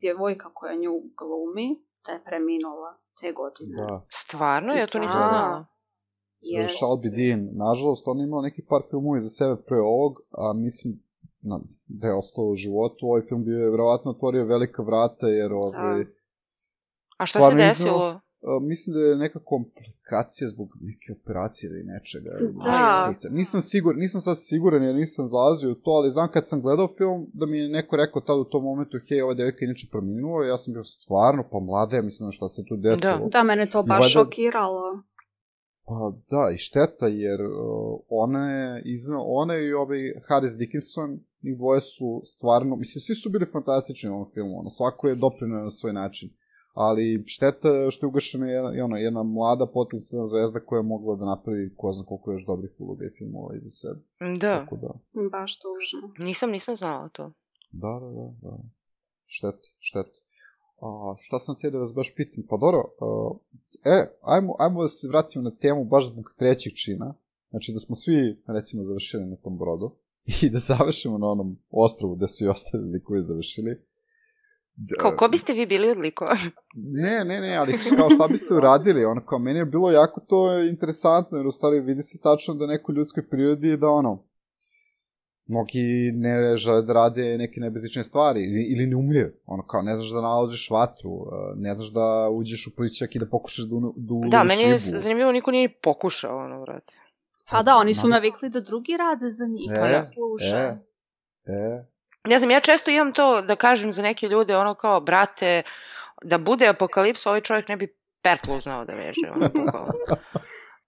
[0.00, 1.68] djevojka koja nju glumi,
[2.06, 3.76] da je preminula te godine.
[3.76, 4.02] Da.
[4.24, 4.72] Stvarno?
[4.72, 5.28] Ja to nisam Da.
[5.28, 5.66] znala.
[6.40, 6.74] Jest.
[6.80, 10.92] Shelby Dean, nažalost, on je imao neki par filmova za sebe pre ovog, a mislim
[11.40, 13.06] na, da je ostao u životu.
[13.06, 16.04] Ovaj film bio je verovatno otvorio velika vrata, jer ovaj,
[17.16, 18.08] A šta se desilo?
[18.08, 18.20] Uh,
[18.60, 22.30] mislim da je neka komplikacija zbog neke operacije ili nečega.
[22.64, 23.14] Da.
[23.30, 26.88] Nisam sigur, nisam sad siguran jer nisam zalazio u to, ali znam kad sam gledao
[26.98, 29.86] film da mi je neko rekao tad u tom momentu, hej, ova devojka je inače
[29.90, 33.28] preminula, ja sam bio stvarno pa mlada, ja mislim šta se tu desilo.
[33.32, 35.02] Da, mene to baš valjda- šokiralo.
[35.86, 41.10] Pa da, i šteta, jer uh, ona je, izna, ona i ovaj Harris Dickinson,
[41.42, 45.14] njih dvoje su stvarno, mislim, svi su bili fantastični u ovom filmu, ono, svako je
[45.14, 46.30] doprinio na svoj način.
[46.72, 51.16] Ali šteta što je ugašena jedna, i ono, jedna mlada potencijalna zvezda koja je mogla
[51.16, 54.00] da napravi ko zna koliko još dobrih uloga i filmova iza sebe.
[54.40, 54.90] Da, Tako da,
[55.30, 56.24] Baš tužno.
[56.26, 57.32] nisam, nisam znala to.
[57.70, 58.58] da, da, da, da.
[59.26, 60.18] Šteta, šteta.
[60.80, 62.44] A, šta sam te da vas baš pitam?
[62.48, 63.30] Pa dobro, a,
[63.84, 67.14] e, ajmo, ajmo da se vratimo na temu baš zbog trećeg čina.
[67.50, 69.90] Znači da smo svi, recimo, završili na tom brodu
[70.42, 73.82] i da završimo na onom ostrovu gde su i ostali likovi završili.
[74.80, 76.36] Da- Kao, ko biste vi bili od likova?
[76.74, 80.38] Ne, ne, ne, ali kao šta biste uradili, ono kao meni je bilo jako to
[80.60, 84.24] interesantno, jer u stvari vidi se tačno da neko ljudskoj prirodi da ono,
[85.46, 85.82] mnogi
[86.14, 90.10] ne žele da rade neke nebezične stvari ili, ili ne umeju, ono kao ne znaš
[90.10, 93.94] da naložiš vatru, eh, ne znaš da uđeš u plićak i da pokušaš da, unu-
[93.96, 94.98] da uloviš Da, meni je ribu.
[94.98, 96.94] zanimljivo, niko nije ni pokušao, ono, vrati.
[97.50, 100.56] Pa da, oni su navikli da drugi rade za njih, E, pa da služe.
[100.56, 100.78] E,
[101.46, 101.86] e,
[102.24, 105.62] Ne znam, ja često imam to da kažem za neke ljude, ono kao, brate,
[106.22, 109.50] da bude apokalipsa, ovaj čovjek ne bi pertlu znao da veže, ono.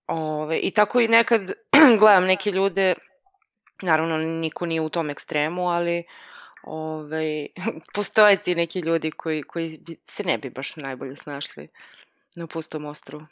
[0.06, 1.52] Ove, I tako i nekad
[2.00, 2.94] gledam neke ljude,
[3.82, 6.04] naravno niko nije u tom ekstremu, ali
[6.62, 7.46] ove,
[7.94, 11.68] postoje ti neki ljudi koji, koji se ne bi baš najbolje snašli
[12.36, 13.26] na pustom ostrovu.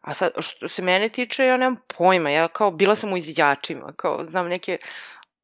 [0.00, 3.92] A sad, što se mene tiče, ja nemam pojma, ja kao, bila sam u izviđačima,
[3.96, 4.78] kao, znam neke,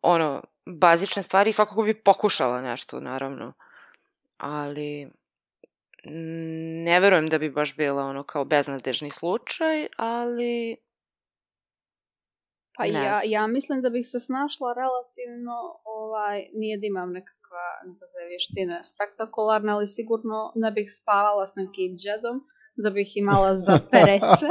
[0.03, 3.53] ono, bazične stvari i svakako bi pokušala nešto, naravno.
[4.37, 5.11] Ali,
[6.85, 10.77] ne verujem da bi baš bila ono kao beznadežni slučaj, ali
[12.79, 17.67] Pa Ne ja, ja mislim da bih se snašla relativno, ovaj, nije da imam nekakva,
[17.85, 22.37] nekakve vještine spektakularne, ali sigurno ne bih spavala s nekim džedom,
[22.83, 24.47] da bih imala za perece.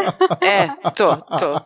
[0.55, 1.09] e, to,
[1.39, 1.59] to.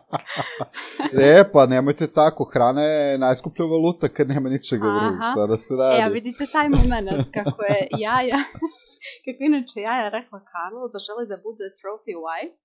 [1.22, 4.98] e, pa nemojte tako, hrana je najskuplja valuta kad nema ničega Aha.
[4.98, 6.02] drugog, šta da se e, radi.
[6.02, 8.40] a vidite taj moment kako je Jaja,
[9.24, 12.56] kako inače Jaja rekla Karlu da želi da bude trophy wife,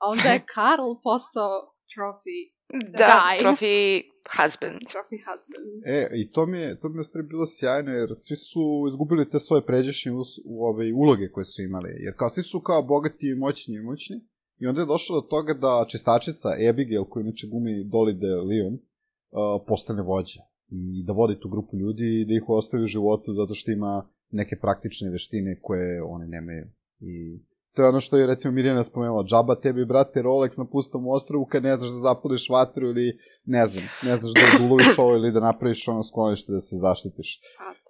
[0.00, 1.54] a onda je Karl postao
[1.92, 2.38] trophy,
[2.72, 3.38] Da, Guy.
[3.40, 4.02] trophy
[4.36, 4.78] husband.
[4.92, 5.66] trophy husband.
[5.86, 8.84] E, i to mi je, to mi je u stvari bilo sjajno, jer svi su
[8.88, 11.90] izgubili te svoje pređašnje us, u ove uloge koje su imali.
[11.98, 14.16] Jer kao svi su kao bogati, moćni i moćni.
[14.58, 18.74] I onda je došlo do toga da čistačica Abigail, koju inače gumi Dolly de Leon,
[18.74, 20.42] uh, postane vođa.
[20.68, 24.10] I da vodi tu grupu ljudi i da ih ostavi u životu zato što ima
[24.30, 26.66] neke praktične veštine koje oni nemaju.
[27.00, 27.40] I
[27.74, 31.44] to je ono što je recimo Mirjana spomenula, džaba tebi, brate, Rolex na pustom ostrovu
[31.44, 35.32] kad ne znaš da zapališ vatru ili ne znam, ne znaš da uloviš ovo ili
[35.32, 37.40] da napraviš ono sklonište da se zaštitiš.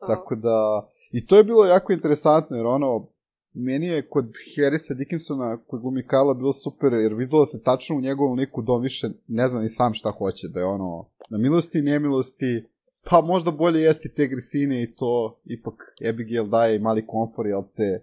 [0.00, 3.08] To, Tako da, i to je bilo jako interesantno, jer ono,
[3.54, 8.00] meni je kod Harrisa Dickinsona, koji glumi Karla, bilo super, jer videlo se tačno u
[8.00, 11.38] njegovom liku da on više ne zna ni sam šta hoće, da je ono, na
[11.38, 12.64] milosti i nemilosti,
[13.10, 15.74] pa možda bolje jesti te grisine i to, ipak
[16.08, 18.02] Abigail daje i mali komfor, jel te,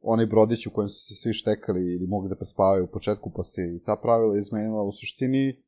[0.00, 3.42] onaj brodić u kojem su se svi štekali ili mogli da prespavaju u početku, pa
[3.42, 5.62] se i ta pravila izmenila u suštini,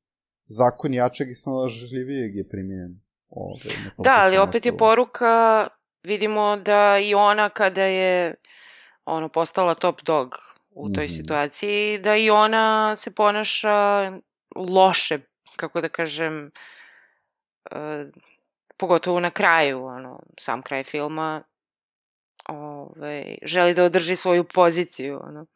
[0.46, 3.00] zakon jačeg i snalažljivijeg je primjen.
[3.28, 5.68] Ove, na tom Da, ali opet je poruka,
[6.02, 8.34] vidimo da i ona kada je
[9.04, 10.34] ono postala top dog
[10.70, 11.14] u toj Mhm.
[11.14, 14.12] situaciji, da i ona se ponaša
[14.56, 15.18] loše,
[15.56, 16.50] kako da kažem,
[17.70, 18.06] e,
[18.76, 21.42] pogotovo na kraju, ono, sam kraj filma,
[22.96, 25.46] ove, želi da održi svoju poziciju, ono.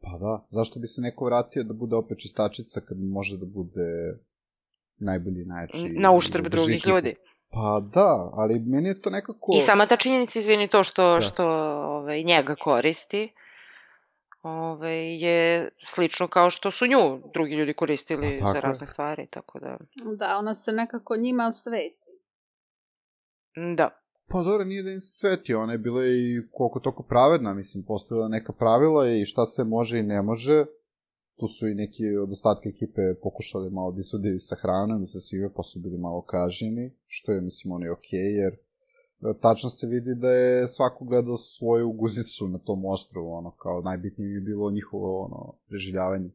[0.00, 4.18] Pa da, zašto bi se neko vratio da bude opet čistačica kad može da bude
[4.96, 5.88] najbolji, najjači...
[5.88, 7.14] na uštrb da drugih ljudi.
[7.50, 9.52] Pa da, ali meni je to nekako...
[9.56, 11.20] I sama ta činjenica, izvini, to što, Da.
[11.20, 11.46] što
[11.86, 13.32] ovaj, njega koristi,
[14.42, 18.60] ovaj, je slično kao što su nju drugi ljudi koristili Pa, tako za je.
[18.60, 19.78] razne stvari, tako da,
[20.16, 21.96] Da, ona se nekako njima sveti.
[23.76, 23.90] da.
[24.28, 27.84] Pa dobro, nije da im se sveti, ona je bila i koliko toko pravedna, mislim,
[27.84, 30.64] postavila neka pravila i šta se može i ne može.
[31.36, 35.18] Tu su i neki od ostatka ekipe pokušali malo da isvode sa hranom i sa
[35.18, 38.58] svime, pa su bili malo kažnjeni, što je, mislim, ono je okej, jer e,
[39.40, 44.34] tačno se vidi da je svako gledao svoju guzicu na tom ostrovu, ono, kao najbitnije
[44.34, 46.30] je bilo njihovo, ono, preživljavanje.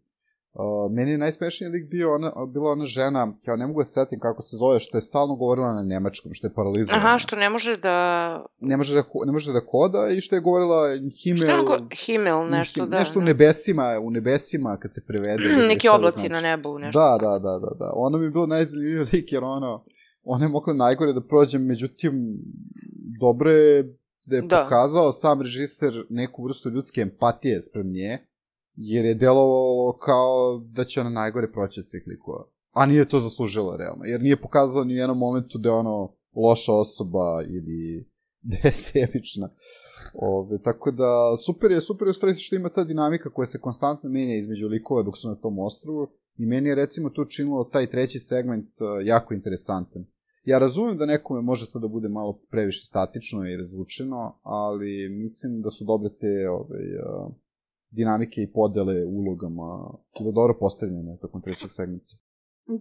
[0.53, 3.91] Uh, meni je najsmešniji lik bio ona, bila ona žena, ja ne mogu da se
[3.91, 7.07] setim kako se zove, što je stalno govorila na nemačkom, što je paralizovana.
[7.07, 8.45] Aha, što ne može da...
[8.59, 10.87] Ne može da, ne može da koda i što je govorila
[11.23, 11.43] Himmel...
[11.43, 11.77] Šta je go...
[12.05, 12.99] Himmel, nešto da...
[12.99, 15.43] Nešto u nebesima, u nebesima kad se prevede.
[15.73, 16.33] Neki oblaci znači.
[16.33, 16.99] na nebu, nešto.
[16.99, 17.91] Da, da, da, da, da.
[17.95, 19.85] Ona mi je bilo najzanimljiviji lik, jer ono,
[20.23, 22.37] ona je mogla najgore da prođe, međutim,
[23.19, 23.83] dobro je
[24.25, 24.63] da je da.
[24.63, 28.17] pokazao sam režiser neku vrstu ljudske empatije sprem nje,
[28.75, 32.45] jer je delovalo kao da će ona najgore proći od svih likova.
[32.71, 36.13] A nije to zaslužila realno, jer nije pokazao ni u jednom momentu da je ono
[36.35, 38.09] loša osoba ili
[38.49, 39.49] da je sebična.
[40.13, 43.59] Ove, tako da, super je, super je u stvari što ima ta dinamika koja se
[43.59, 46.07] konstantno menja između likova dok su na tom ostrovu
[46.37, 50.05] i meni je recimo to činilo taj treći segment uh, jako interesantan.
[50.43, 55.61] Ja razumem da nekome može to da bude malo previše statično i razvučeno, ali mislim
[55.61, 57.33] da su dobre te ove, uh,
[57.97, 59.67] dinamike i podele ulogama
[60.25, 62.13] da dobro postavljene tokom trećeg segmenta.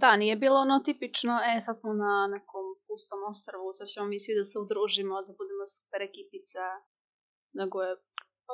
[0.02, 4.18] Da, nije bilo ono tipično, e, sad smo na nekom pustom ostrvu, sad ćemo mi
[4.20, 6.64] svi da se udružimo, da budemo super ekipica,
[7.61, 7.92] nego je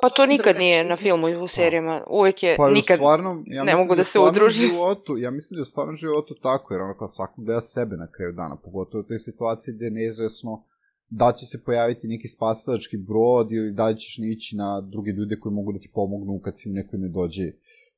[0.01, 0.69] Pa to nikad drugačije.
[0.69, 2.03] nije na filmu i u serijama.
[2.09, 4.67] Uvek je, pa, nikad stvarno, ja ne mogu da, da se udruži.
[4.67, 7.95] Životu, ja mislim da je u stvarnom životu tako, jer ono kao svakog gleda sebe
[7.95, 10.63] na kraju dana, pogotovo u toj situaciji gde je neizvesno
[11.09, 15.55] da će se pojaviti neki spasilački brod ili da ćeš ići na druge ljude koji
[15.55, 17.51] mogu da ti pomognu kad si nekoj ne dođe.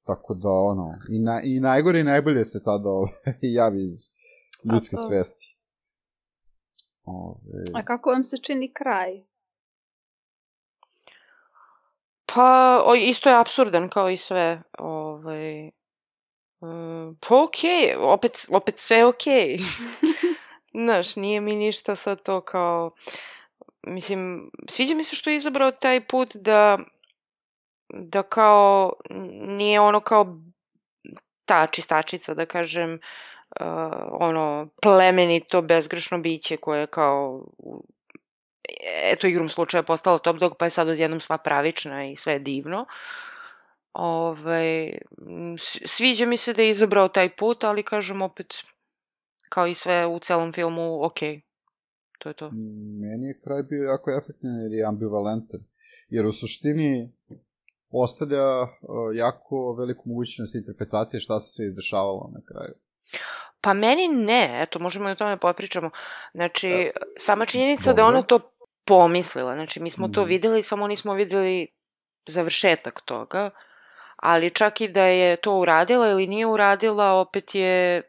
[0.04, 3.10] Tako da, ono, i, na, i najgore i najbolje se tada ove,
[3.42, 3.96] javi iz
[4.74, 5.02] ljudske to...
[5.08, 5.58] svesti.
[7.04, 7.64] Ove...
[7.76, 9.24] A kako vam se čini kraj?
[12.26, 14.62] Pa, o, isto je absurdan kao i sve.
[14.80, 15.70] Ovaj,
[16.60, 18.14] um, pa okej, okay.
[18.14, 19.58] opet, opet sve okej.
[19.58, 20.06] Okay.
[20.74, 22.92] Znaš, nije mi ništa sad to kao...
[23.88, 26.78] Mislim, sviđa mi se što je izabrao taj put da
[27.90, 28.94] da kao
[29.48, 30.38] nije ono kao
[31.46, 33.66] ta čistačica, da kažem, uh,
[34.12, 37.46] ono, plemenito, bezgrešno biće koje kao
[39.04, 42.40] eto igrom slučaja postala top dog, pa je sad odjednom sva pravična i sve je
[42.40, 42.86] divno.
[43.94, 44.98] Ove, ovaj,
[45.86, 48.64] sviđa mi se da je izabrao taj put, ali kažem opet,
[49.50, 51.20] kao i sve u celom filmu, ok.
[52.20, 52.52] To je to.
[53.02, 55.60] Meni je kraj bio jako efektan jer je ambivalentan.
[56.10, 57.12] Jer u suštini
[57.92, 58.70] ostavlja uh,
[59.16, 62.74] jako veliku mogućnost interpretacije šta se sve izdešavalo na kraju.
[63.62, 65.90] Pa meni ne, eto, možemo i o tome popričamo.
[66.34, 68.04] Znači, e, sama činjenica dobro.
[68.04, 68.40] da ona to
[68.86, 70.12] pomislila, znači mi smo mm.
[70.12, 70.30] to mhm.
[70.30, 71.68] videli, samo nismo videli
[72.28, 73.50] završetak toga,
[74.16, 78.02] ali čak i da je to uradila ili nije uradila, opet je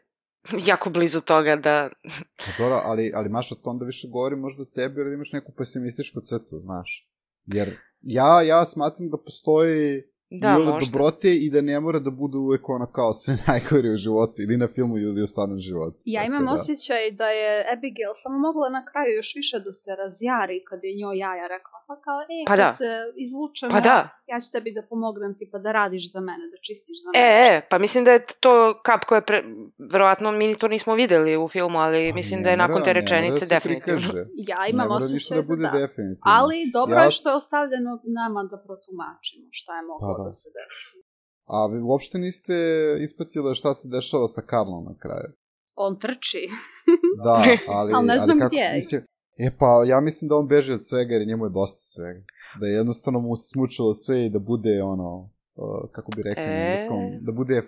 [0.65, 1.89] jako blizu toga da...
[2.37, 6.21] Pa dobro, ali, ali Maša, to onda više govori možda tebi ili imaš neku pesimističku
[6.21, 7.09] crtu, znaš.
[7.45, 10.91] Jer ja, ja smatram da postoji da, možda.
[10.91, 14.57] dobrote i da ne mora da bude uvek ono kao sve najgore u životu ili
[14.57, 15.97] na filmu ili u stvarnom životu.
[16.05, 16.51] Ja imam da.
[16.51, 20.95] osjećaj da je Abigail samo mogla na kraju još više da se razjari kad je
[20.99, 22.73] njoj jaja rekla pa kao, e, pa da.
[22.73, 23.97] se izvučemo, pa da.
[24.31, 27.25] ja ću tebi da pomognem tipa da radiš za mene, da čistiš za mene.
[27.25, 29.43] E, e, pa mislim da je to kap koja pre...
[29.91, 33.45] verovatno mi to nismo videli u filmu, ali pa, mislim da je nakon te rečenice
[33.45, 34.07] da definitivno.
[34.51, 35.87] Ja imam osjećaj da, da da.
[36.21, 37.03] Ali dobro ja...
[37.03, 40.27] je što je ostavljeno nama da protumačimo šta je moglo pa, da.
[40.27, 40.97] da se desi.
[41.45, 42.55] A vi uopšte niste
[43.03, 45.29] ispratili šta se dešava sa Karlom na kraju?
[45.75, 46.43] On trči.
[47.25, 48.71] da, ali, ali ne znam ali kako, gdje.
[48.75, 49.01] Mislim,
[49.37, 52.23] E pa, ja mislim da on beži od svega jer njemu je dosta svega.
[52.59, 56.43] Da je jednostavno mu se smučilo sve i da bude ono, uh, kako bi rekli
[56.43, 56.47] e...
[56.47, 57.65] na engleskom, da bude uh,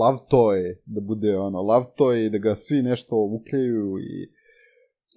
[0.00, 4.32] love toy, da bude ono, love toy i da ga svi nešto ukljaju i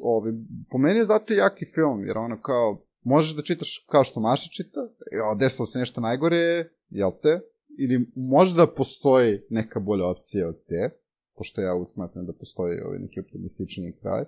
[0.03, 0.33] ovi,
[0.71, 4.49] po meni je zato jaki film, jer ono kao, možeš da čitaš kao što Maša
[4.49, 4.80] čita,
[5.12, 7.39] jo, desilo se nešto najgore, jel te?
[7.78, 10.89] Ili možda postoji neka bolja opcija od te,
[11.36, 14.24] pošto ja uvijek smatram da postoji ovaj neki optimistični kraj.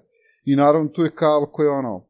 [0.46, 2.08] I naravno tu je Karl koji je ono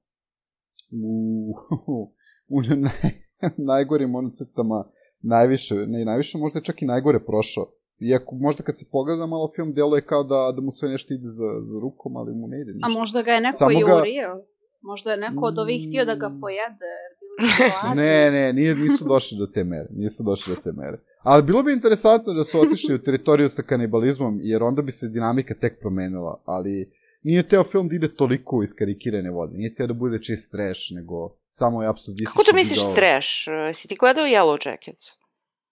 [0.92, 1.54] u,
[2.56, 3.12] u naj,
[3.58, 4.90] najgorim onocetama
[5.22, 7.72] najviše, ne najviše, možda je čak i najgore prošao.
[8.00, 11.28] Iako možda kad se pogleda malo film, deluje kao da, da mu sve nešto ide
[11.28, 12.88] za, za rukom, ali mu ne ide ništa.
[12.88, 14.36] A možda ga je neko Samo jurio?
[14.36, 14.57] Ga...
[14.82, 16.42] Možda je neko od ovih htio da ga mm.
[16.42, 16.92] pojede,
[17.96, 19.88] Ne, ne, nije, nisu došli do te mere.
[19.92, 20.98] Nisu došli do te mere.
[21.24, 25.08] Ali bilo bi interesantno da su otišli u teritoriju sa kanibalizmom, jer onda bi se
[25.08, 26.92] dinamika tek promenila, ali
[27.24, 29.58] nije teo film da ide toliko iz karikirane vode.
[29.58, 32.32] Nije teo da bude čist trash, nego samo je absurdistički.
[32.32, 32.96] Kako to misliš video...
[32.96, 33.30] trash?
[33.74, 35.04] Si ti gledao Yellow Jackets?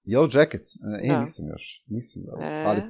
[0.07, 0.75] Yellow Jackets?
[1.03, 1.19] E, da.
[1.19, 1.83] nisam još.
[1.87, 2.45] Nisam da.
[2.45, 2.63] E...
[2.67, 2.81] Ali,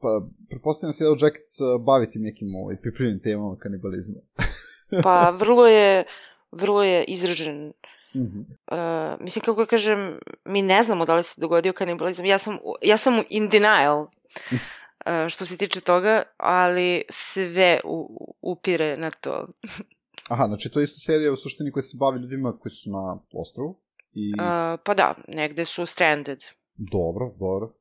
[0.00, 4.20] pa, pretpostavljam se Yellow Jackets uh, baviti nekim ovaj, pripremljenim temama kanibalizma.
[5.02, 6.04] pa, vrlo je,
[6.52, 7.72] vrlo je izražen
[8.14, 8.40] Mhm.
[8.40, 12.26] Uh, mislim, kako ga kažem, mi ne znamo da li se dogodio kanibalizam.
[12.26, 14.08] Ja sam, ja sam in denial uh,
[15.28, 19.48] što se tiče toga, ali sve u, upire na to.
[20.32, 23.18] Aha, znači to je isto serija u suštini koja se bavi ljudima koji su na
[23.32, 23.80] ostrovu.
[24.12, 24.32] I...
[24.32, 26.44] Uh, pa da, negde su stranded.
[26.74, 27.74] Dobro, dobro.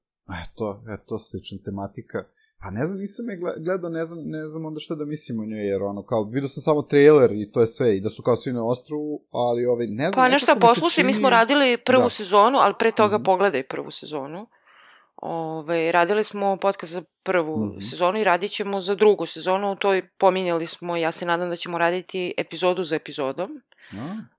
[0.43, 2.25] Eto, eto, slična tematika.
[2.63, 5.45] Pa ne znam, nisam je gledao, ne znam, ne znam onda šta da mislim o
[5.45, 8.23] njoj, jer ono, kao, vidio sam samo trailer i to je sve, i da su
[8.23, 10.13] kao svi na ostrovu, ali ovaj, ne znam...
[10.15, 11.07] Pa nešto, poslušaj, čini...
[11.07, 12.09] mi smo radili prvu Da.
[12.09, 13.23] sezonu, ali pre toga Mhm.
[13.23, 14.47] pogledaj prvu sezonu.
[15.25, 17.79] Ove, radili smo podcast za prvu Mhm.
[17.81, 19.71] sezonu i radit ćemo za drugu sezonu.
[19.71, 23.61] U toj pominjali smo, ja se nadam da ćemo raditi epizodu za epizodom.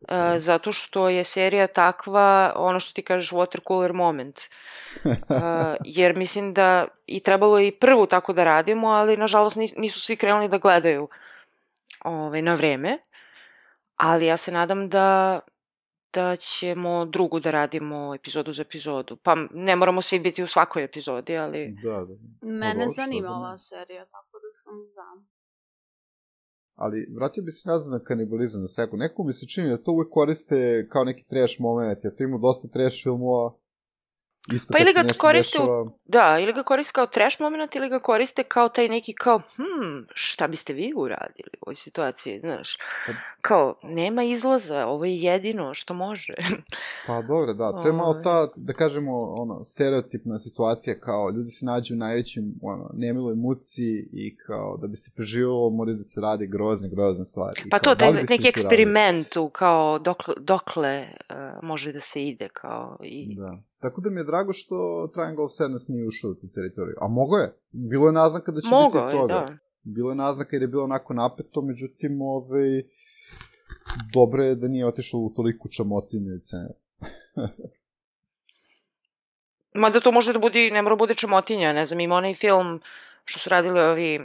[0.09, 4.41] A, E, zato što je serija takva, ono što ti kažeš, water cooler moment.
[5.05, 5.15] E,
[5.81, 10.01] jer mislim da i trebalo je i prvu tako da radimo, ali nažalost nis- nisu
[10.01, 11.09] svi krenuli da gledaju
[12.01, 12.99] ovaj, na vreme.
[13.97, 15.41] Ali ja se nadam da
[16.15, 19.17] da ćemo drugu da radimo epizodu za epizodu.
[19.17, 21.77] Pa ne moramo svi biti u svakoj epizodi, ali...
[21.83, 22.15] da, da.
[22.49, 25.09] Mene dobro, što zanima da ova serija, tako da sam za.
[26.75, 29.01] Ali vratio bi se nazad na kanibalizam na sekund.
[29.01, 32.39] Neko mi se čini da to uvek koriste kao neki trash moment, jer to ima
[32.39, 33.64] dosta trash filmova.
[34.53, 35.91] Isto Pa ili ga koriste dešava.
[36.05, 40.05] Da, ili ga koriste kao trash moment, ili ga koriste kao taj neki kao, hm,
[40.15, 42.79] šta biste vi uradili u ovoj situaciji, znaš?
[43.07, 46.33] Pa- Kao, nema izlaza, ovo je jedino što može.
[47.07, 48.23] Pa dobro, da, to je malo Ovaj.
[48.23, 54.09] ta, da kažemo, ono, stereotipna situacija, kao ljudi se nađu u najvećim, ono, nemiloj muci
[54.13, 57.63] i kao da bi se preživalo moraju da se radi grozne, grozne stvari.
[57.67, 58.49] I Pa kao, to, da taj neki vi to radili?
[58.49, 63.35] eksperiment u kao dokle, dokle uh, može da se ide, kao i...
[63.37, 63.59] Da.
[63.85, 66.97] Tako da mi je drago što Triangle of Sadness nije ušao u tu teritoriju.
[67.01, 67.59] A mogo je.
[67.71, 69.35] Bilo je naznaka da će Mogao biti je, toga.
[69.35, 69.57] da.
[69.83, 72.83] Bilo je naznaka jer je bilo onako napeto, međutim, ovaj,
[74.13, 76.71] dobro je da nije otišao u toliku čamotinu i cene.
[79.83, 82.81] Mada to može da bude, ne mora bude čamotinja, ne znam, ima onaj film
[83.25, 84.21] što su radili ovi,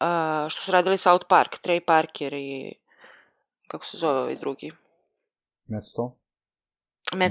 [0.00, 2.74] uh, što su radili South Park, Trey Parker i,
[3.68, 4.70] kako se zove ovaj drugi?
[5.66, 5.84] Matt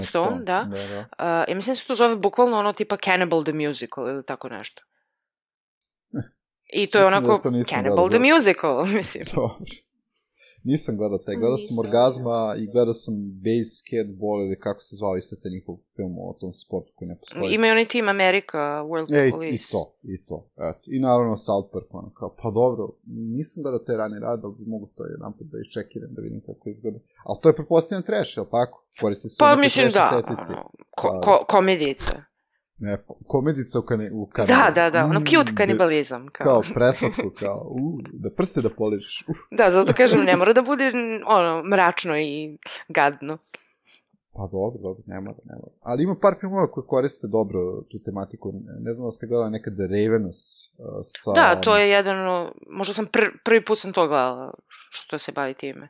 [0.05, 0.63] Stone, da.
[0.63, 0.99] Da, da.
[0.99, 4.49] Uh, ja mislim da se to zove bukvalno ono tipa Cannibal the Musical ili tako
[4.49, 4.83] nešto.
[6.73, 8.35] I to je Mislim da onako to nisam Cannibal the gledao.
[8.35, 9.25] Musical, mislim.
[9.33, 9.55] Dobro.
[10.63, 11.79] Nisam gledao taj, gledao sam Nisam.
[11.85, 13.13] Orgazma i gledao sam
[13.45, 17.15] Base Skateball ili kako se zvao isto taj njihov film o tom sportu koji ne
[17.19, 17.53] postoji.
[17.55, 18.57] Ima i onaj Team America,
[18.89, 19.55] World E, Police.
[19.55, 20.37] i to, i to.
[20.69, 20.83] Eto.
[20.95, 22.89] I naravno South Park, ono kao, pa dobro,
[23.37, 26.69] nisam gledao te rane rade, ali mogu to jedan put da iščekiram, da vidim kako
[26.69, 26.99] izgleda.
[27.23, 28.85] Ali to je pretpostavljam trash, jel tako?
[29.01, 30.21] Koristi se Pa mislim da,
[30.89, 32.30] ko, Pa- ko, komedijica.
[32.81, 34.73] Ne, komedica u, kane, u Da, kanalu.
[34.73, 36.27] da, da, ono Mm, cute da- kanibalizam.
[36.27, 36.45] Kao.
[36.45, 39.23] Kao preslatko, kao, u, da prste da poliš.
[39.27, 39.35] Uh.
[39.57, 40.91] Da, zato kažem, ne mora da bude
[41.27, 42.57] ono, mračno i
[42.87, 43.37] gadno.
[44.33, 45.71] Pa dobro, dobro, ne mora, ne mora.
[45.81, 48.53] Ali ima par filmova koji koriste dobro tu tematiku.
[48.79, 51.31] Ne znam da ste gledali nekad The Ravenous uh, sa...
[51.31, 52.17] Da, to je jedan,
[52.69, 54.53] možda sam pr, prvi put sam to gledala,
[54.89, 55.87] što se bavi time.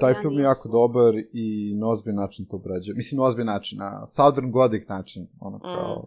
[0.00, 2.94] Taj Ja film je jako dobar i na ozbiljan način to obrađuje.
[2.94, 6.04] Mislim, na ozbiljan način, na Southern Gothic način, ono kao...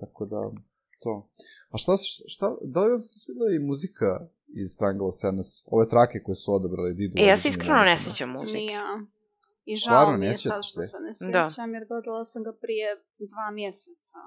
[0.00, 0.50] Tako da,
[1.02, 1.28] to.
[1.70, 1.92] A šta,
[2.26, 4.26] šta, da li vam se svidela i muzika
[4.62, 5.48] iz Triangle of Sadness?
[5.66, 8.04] Ove trake koje su odabrali da idu E, ja se iskreno ne momentima?
[8.04, 8.58] sjećam muzike.
[8.58, 9.00] Ni ja.
[9.64, 10.88] I Stvarno, žao mi ne je sad što se?
[10.88, 10.96] se
[11.26, 11.48] ne Da.
[11.48, 12.86] sjećam, jer gledala sam ga prije
[13.32, 14.18] dva mjeseca.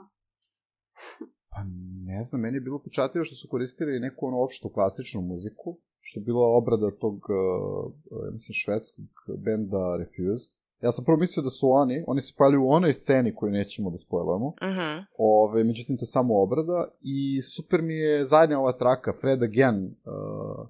[1.52, 1.60] Pa
[2.06, 6.20] ne znam, meni je bilo počatljivo što su koristili neku ono opštu klasičnu muziku, što
[6.20, 9.06] je bila obrada tog, uh, uh, mislim, švedskog
[9.38, 10.60] benda Refused.
[10.82, 13.90] Ja sam prvo mislio da su oni, oni se pojavljuju u onoj sceni koju nećemo
[13.90, 15.04] da spojlujemo, Mhm.
[15.18, 19.86] Ove, međutim, to je samo obrada i super mi je zadnja ova traka, Fred Again,
[19.86, 20.68] uh,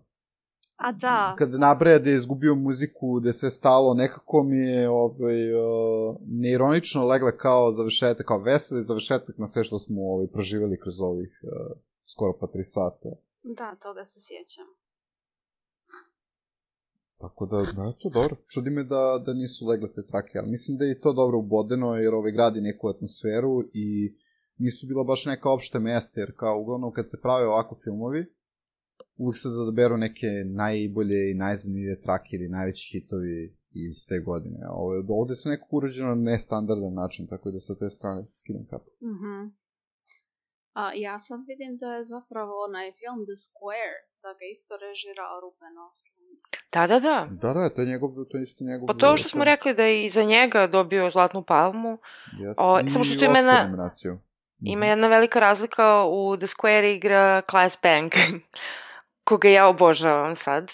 [0.80, 4.90] A da, kad nabraja da je izgubio muziku, da je sve stalo, nekako mi je
[4.90, 10.80] ovaj, uh, neironično legla kao završetak, kao veseli završetak na sve što smo ovaj, proživjeli
[10.80, 13.10] kroz ovih uh, skoro pa tri sata.
[13.44, 14.66] da, toga se sjećam.
[17.20, 18.36] Tako da, da, to dobro.
[18.54, 21.96] Čudi me da, da nisu legle te trake, ali mislim da je to dobro ubodeno,
[21.96, 24.16] jer ovaj gradi neku atmosferu i
[24.58, 28.26] nisu bila baš neka opšte mesta, jer kao uglavnom kad se prave ovako filmovi,
[29.18, 30.28] uvijek se zadaberu neke
[30.64, 34.60] najbolje i najzanimljivije trake ili najveći hitovi iz te godine.
[34.70, 34.92] Ovo,
[35.22, 38.90] ovde su nekako urađeno na nestandardan način, tako da sa te strane skinem kapu.
[39.14, 39.36] Mhm.
[40.82, 45.42] A, ja sad vidim da je zapravo onaj film The Square, da ga isto režirao
[45.44, 46.19] Ruben Ostlund.
[46.72, 47.28] Da, da, da.
[47.32, 48.88] Da, da, to je njegov, to je isto njegov...
[48.88, 51.98] Pa to što smo rekli da je i za njega dobio Zlatnu palmu,
[52.40, 52.64] Jeste.
[52.64, 54.20] o, I samo što tu ima jedna- nominaciju.
[54.62, 58.16] ima jedna velika razlika u The Square igra Class Bank,
[59.28, 60.72] koga ja obožavam sad.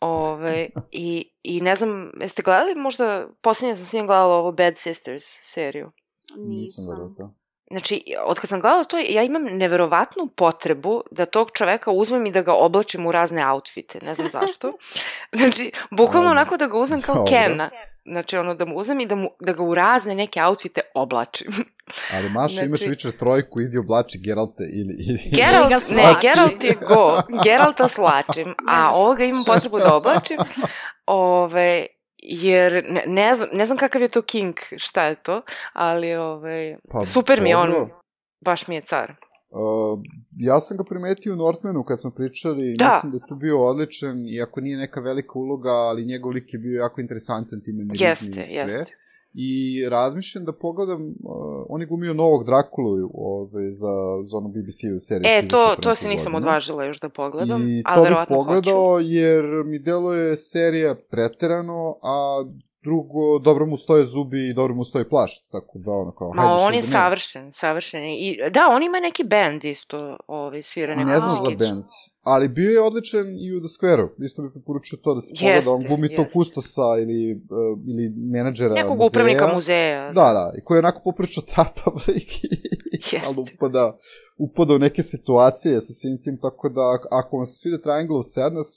[0.00, 4.78] Ove, i, I ne znam, jeste gledali možda, posljednje sam s njim gledala ovo Bad
[4.78, 5.90] Sisters seriju.
[6.36, 6.84] Nisam Nisam.
[6.86, 7.34] gledao to.
[7.70, 12.30] Znači, od kad sam gledala to, ja imam neverovatnu potrebu da tog čoveka uzmem i
[12.30, 13.98] da ga oblačim u razne outfite.
[14.02, 14.72] Ne znam zašto.
[15.38, 17.24] Znači, bukvalno onako da ga uzmem kao.
[17.28, 17.70] Kena.
[18.04, 21.48] Znači, ono, da mu uzmem i da, mu, da ga u razne neke outfite oblačim.
[22.14, 24.94] Ali Maša, Znači- imaš Witcher trojku, idi oblači Geralte ili...
[25.08, 25.20] ili...
[25.32, 26.14] Geralt, ne.
[26.22, 27.20] Geralt je go.
[27.44, 30.38] Geralta slačim, a ovoga imam potrebu da oblačim.
[31.06, 31.86] Ove,
[32.22, 35.42] jer ne, ne, znam, ne znam kakav je to king, šta je to,
[35.72, 37.90] ali ove, Pa, super mi je on,
[38.40, 39.14] baš mi je car.
[39.50, 40.00] Uh,
[40.36, 42.86] ja sam ga primetio u Northmanu kad smo pričali, Da.
[42.86, 46.58] mislim da je tu bio odličan, iako nije neka velika uloga, ali njegov lik je
[46.58, 48.72] bio jako interesantan time Jeste, i sve.
[48.72, 48.94] jeste.
[49.34, 53.88] I razmišljam da pogledam, uh, on je glumio novog Drakulu ove, za,
[54.24, 55.28] za onu BBC-u seriju.
[55.30, 56.48] E, to, to se nisam godina.
[56.48, 58.46] odvažila još da pogledam, I ali to bih verovatno hoću.
[58.46, 62.44] pogledao jer mi deluje serija preterano, a
[62.82, 66.42] drugo, dobro mu stoje zubi i dobro mu stoji plašt, tako da ono kao, Ma
[66.42, 68.04] hajde on je da savršen, savršen.
[68.04, 71.84] I, da, on ima neki bend isto, ovaj, svira neku Ne znam za band,
[72.28, 74.08] ali bio je odličan i u The Square-u.
[74.20, 75.70] Isto bih preporučio to da se pogleda.
[75.70, 76.28] On glumi jeste.
[76.28, 77.40] kustosa ili, uh,
[77.86, 79.06] ili menadžera Nekog muzeja.
[79.08, 80.12] upravnika muzeja.
[80.12, 81.42] Da, da, i koji je onako poprično
[82.10, 82.22] i
[82.92, 83.20] Jeste.
[83.26, 83.98] ali upada,
[84.38, 88.16] upada u neke situacije sa svim tim, tako da ak- ako vam se svide Triangle
[88.16, 88.68] of Sadness,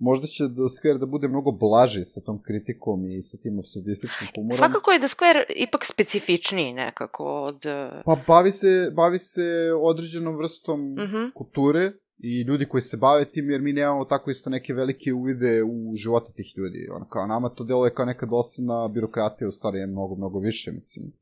[0.00, 4.28] možda će The Square da bude mnogo blaži sa tom kritikom i sa tim absurdističkim
[4.34, 4.56] humorom.
[4.56, 7.66] Svakako je da Square ipak specifičniji nekako od...
[7.66, 9.46] eh, Pa bavi se, bavi se
[9.82, 11.28] određenom vrstom Mhm.
[11.34, 11.92] kulture
[12.22, 15.96] i ljudi koji se bave tim, jer mi nemamo tako isto neke velike uvide u
[15.96, 16.88] živote tih ljudi.
[16.96, 20.72] Ono, kao nama to deluje kao neka dosadna birokratija, u stvari je mnogo, mnogo više,
[20.72, 21.12] mislim.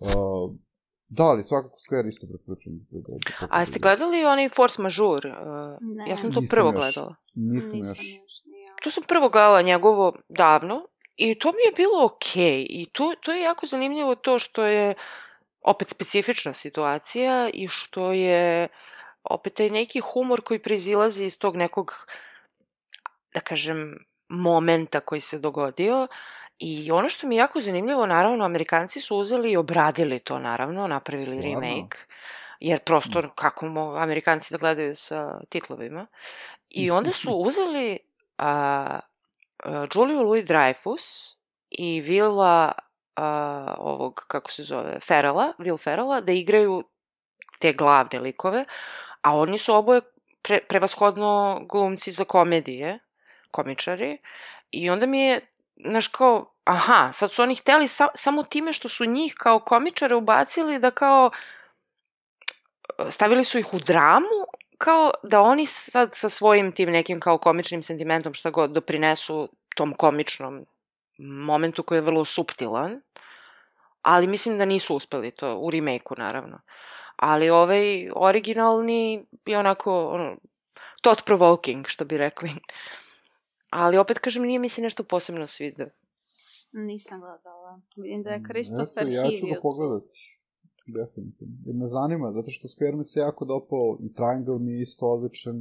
[0.00, 0.54] Uh,
[1.08, 2.78] da, ali svakako Square isto preporučujem.
[2.90, 5.34] Da, da, da, A jeste gledali onaj Force Majeure?
[5.80, 6.10] Ne.
[6.10, 6.76] Ja sam to Nisam prvo još.
[6.76, 7.14] gledala.
[7.34, 8.22] Nisam, Nisam još.
[8.22, 8.74] još ni ja.
[8.82, 12.66] To sam prvo gledala njegovo davno i to mi je bilo okej.
[12.70, 14.94] I to, to je jako zanimljivo to što je
[15.62, 18.68] opet specifična situacija i što je
[19.30, 22.06] opet taj neki humor koji proizilazi iz tog nekog,
[23.34, 23.98] da kažem,
[24.28, 26.06] momenta koji se dogodio.
[26.58, 30.86] I ono što mi je jako zanimljivo, naravno, Amerikanci su uzeli i obradili to, naravno,
[30.86, 31.60] napravili Stvarno?
[31.60, 31.98] remake.
[32.60, 36.06] Jer prosto, kako mogu Amerikanci da gledaju sa titlovima.
[36.70, 37.98] I onda su uzeli
[38.38, 39.00] a,
[39.64, 41.36] a, Juliju Louis-Dreyfus
[41.70, 42.72] i Vila
[43.16, 46.84] a, ovog, kako se zove, Ferrella, Will Ferrella, da igraju
[47.58, 48.64] te glavne likove,
[49.22, 50.00] a oni su oboje
[50.42, 52.98] pre, prevashodno glumci za komedije,
[53.50, 54.18] komičari,
[54.70, 55.40] i onda mi je,
[55.76, 60.14] znaš, kao, aha, sad su oni hteli sa, samo time što su njih kao komičare
[60.14, 61.30] ubacili da kao
[63.10, 64.46] stavili su ih u dramu
[64.78, 69.94] kao da oni sad sa svojim tim nekim kao komičnim sentimentom šta god doprinesu tom
[69.94, 70.66] komičnom
[71.18, 73.00] momentu koji je vrlo suptilan,
[74.02, 76.60] ali mislim da nisu uspeli to u remake-u naravno.
[77.18, 77.84] Ali ovaj
[78.16, 80.36] originalni je onako ono,
[81.02, 82.50] thought provoking, što bi rekli.
[83.70, 85.88] Ali opet kažem, nije mi se nešto posebno svidao.
[86.72, 87.80] Nisam gledala.
[87.96, 89.62] Vidim da je Mm, Christopher eto, Ja ću ga tu.
[89.62, 90.02] pogledat.
[90.88, 91.54] Definitivno.
[91.66, 95.06] Jer me zanima, zato što Square mi se jako dopao i Triangle mi je isto
[95.06, 95.56] odličan.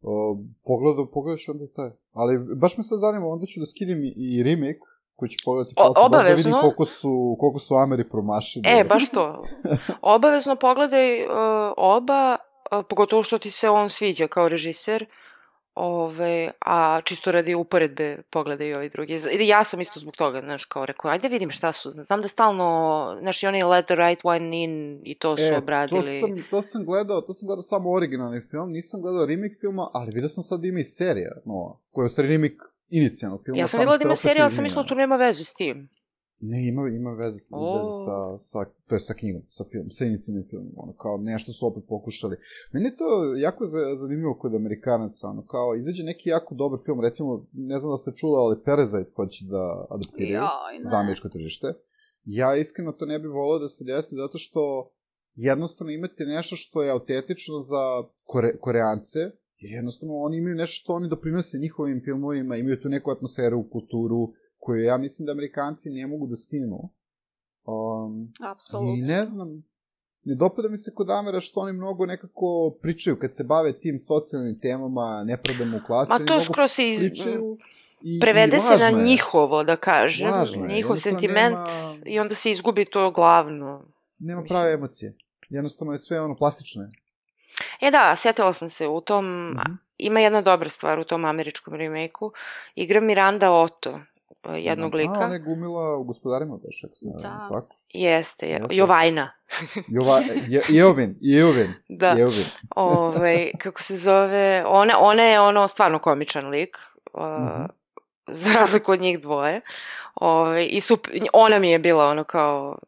[0.00, 1.90] Uh, pogledao, pogledaš onda i taj.
[2.12, 4.80] Ali baš me sad zanima, onda ću da skinem i- i remake,
[5.18, 6.60] koji ću pogledati O- posle, baš da obavezno.
[6.60, 8.62] koliko su, koliko su Ameri promašili.
[8.66, 9.44] E, baš to.
[10.14, 11.30] Obavezno pogledaj uh,
[11.76, 12.36] oba,
[12.72, 15.06] uh, pogotovo što ti se on sviđa kao režiser,
[15.74, 19.18] Ove, a čisto radi uporedbe pogledaj i ovi drugi.
[19.40, 21.90] Ja sam isto zbog toga, znaš, kao rekao, ajde vidim šta su.
[21.90, 22.68] Znam da stalno,
[23.20, 26.00] znaš, i oni Let the Right One In i to su E, obradili.
[26.00, 29.90] to sam, to sam gledao, to sam gledao samo originalni film, nisam gledao remake filma,
[29.94, 32.56] ali vidio sam sad da ima i serija, no, koja je u stvari remake
[32.90, 33.58] inicijalnog filma.
[33.58, 35.88] Ja sam što da ima serija, ali sam mislila da to nema veze s tim.
[36.40, 37.76] Ne, ima, ima veze, s- O.
[37.76, 41.52] veze sa, sa, to je sa knjigom, sa film, sa inicijalnim filmom, ono, kao nešto
[41.52, 42.36] su opet pokušali.
[42.72, 47.00] Meni je to jako za- zanimljivo kod Amerikanaca, ono, kao, izađe neki jako dobar film,
[47.00, 50.46] recimo, ne znam da ste čuli, ali Parasite hoće da adaptiraju
[50.84, 51.66] za američko tržište.
[52.24, 54.90] Ja iskreno to ne bih volao da se desi zato što
[55.34, 57.82] jednostavno imate nešto što je autentično za
[58.24, 59.18] kore, koreance,
[59.58, 64.32] jer jednostavno oni imaju nešto što oni doprinose njihovim filmovima, imaju tu neku atmosferu, kulturu,
[64.58, 66.78] koju ja mislim da Amerikanci ne mogu da skinu.
[67.64, 68.94] Um, Apsolutno.
[68.98, 69.48] I ne znam,
[70.24, 73.98] ne dopada mi se kod Amera što oni mnogo nekako pričaju, kad se bave tim
[73.98, 76.98] socijalnim temama, nepravdama u klasi, Ma to skroz iz...
[76.98, 77.58] pričaju
[78.02, 79.04] i, prevede i se na je.
[79.04, 83.84] njihovo, da kažem, Važno je, njihov sentiment nema- i onda se izgubi to glavno.
[84.18, 84.56] Nema Mislim.
[84.56, 85.16] prave emocije.
[85.48, 86.88] Jednostavno je sve ono plastično.
[87.80, 89.72] E da, sjetila sam se u tom, Mhm.
[89.98, 92.32] ima jedna dobra stvar u tom američkom remake-u.
[92.74, 94.00] Igra Miranda Otto,
[94.44, 95.12] e, jednog A, lika.
[95.14, 97.48] ona je gumila u gospodarima baš, ako se ne Da.
[97.50, 97.76] tako?
[97.90, 98.76] Jeste, je, Jeste.
[98.76, 99.30] Jovajna.
[99.88, 102.08] Jova, je, Jeovin, Jeovin, Da.
[102.08, 102.44] Jeovin.
[102.76, 106.76] Ovaj, kako se zove, ona, ona je ono stvarno komičan lik,
[107.12, 107.62] uh, Mhm.
[108.26, 109.60] za razliku od njih dvoje.
[110.14, 112.78] Ovaj, I sup, ona mi je bila ono kao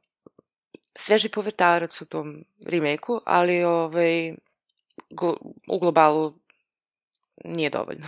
[0.94, 4.34] sveži povetarac u tom remake-u, ali ovaj,
[5.68, 6.34] u globalu
[7.44, 8.06] nije dovoljno.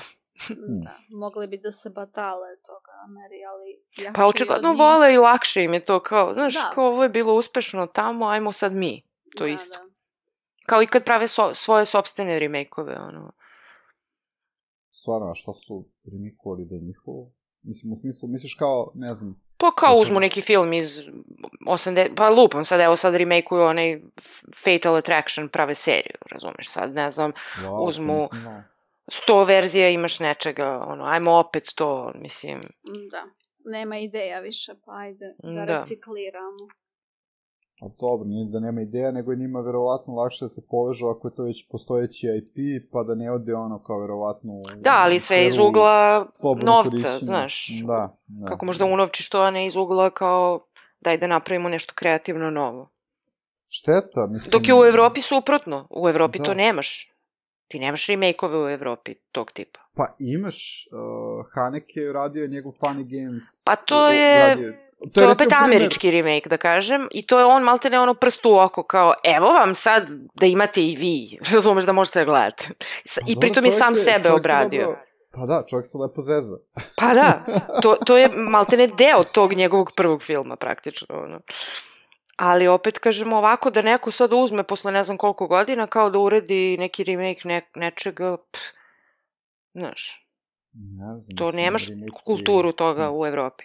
[0.84, 4.12] Da, mogli bi da se batale toga, Meri, ali...
[4.14, 6.70] Pa očigledno vole i lakše im je to kao, znaš, Da.
[6.74, 9.02] kao ovo je bilo uspešno tamo, ajmo sad mi.
[9.36, 9.68] To Da, isto.
[9.78, 9.84] da.
[10.66, 13.32] Kao i kad prave so, svoje sobstvene remake-ove, ono.
[14.90, 17.32] Stvarno, a šta su remikovali da je njihovo?
[17.62, 21.00] Mislim, u smislu, misliš kao, ne znam, Pa kao Da uzmu neki film iz
[21.66, 24.00] 80, pa lupam sad, evo sad remake-uju onaj
[24.56, 28.62] Fatal Attraction, prave seriju, razumeš sad, ne znam, wow, Uzmu- znao.
[29.08, 32.60] sto verzija imaš nečega, ono, ajmo opet to, mislim,
[33.10, 33.24] Da.
[33.64, 35.76] Nema ideja više, pa ajde da, Da.
[35.76, 36.68] recikliramo.
[37.82, 41.28] A dobro, nije da nema ideja, nego je njima verovatno lakše da se povežu ako
[41.28, 42.56] je to već postojeći IP,
[42.92, 44.52] pa da ne ode ono kao verovatno...
[44.76, 46.26] da, ali sve iz ugla
[46.62, 47.18] novca, korišćenja.
[47.18, 48.46] znaš, Da, da.
[48.46, 50.60] kako možda unovčiš to, a ne iz ugla kao
[51.00, 52.88] daj da napravimo nešto kreativno novo.
[53.68, 54.50] Šteta, mislim...
[54.50, 56.44] Dok je u Evropi suprotno, u Evropi Da.
[56.44, 57.12] to nemaš.
[57.68, 59.80] Ti nemaš remake-ove u Evropi tog tipa.
[59.96, 63.64] Pa imaš, uh, Haneke je radio njegov Funny Games...
[63.66, 64.74] Pa to je- radio-
[65.04, 68.00] To je recimo opet primer- američki remake, da kažem, i to je on malte ne
[68.00, 70.02] ono prst u oko, kao evo vam sad
[70.34, 71.14] da imate i vi,
[71.52, 72.68] razumeš da možete da gledate.
[72.68, 72.74] Pa
[73.22, 74.82] I dobro, pritom je sam se- sebe čovjek se obradio.
[74.82, 75.00] dobro-
[75.32, 76.56] Pa da, čovjek se lepo zeza.
[76.98, 77.44] Pa da,
[77.82, 81.06] to, to je malte ne deo tog njegovog prvog filma praktično.
[81.10, 81.40] Ono.
[82.36, 86.18] Ali opet kažemo ovako da neko sad uzme posle ne znam koliko godina kao da
[86.18, 88.62] uredi neki remake ne, nečega, pff,
[89.74, 90.26] znaš,
[90.72, 93.64] Ne znam, to nemaš remake-ci- kulturu toga u Evropi.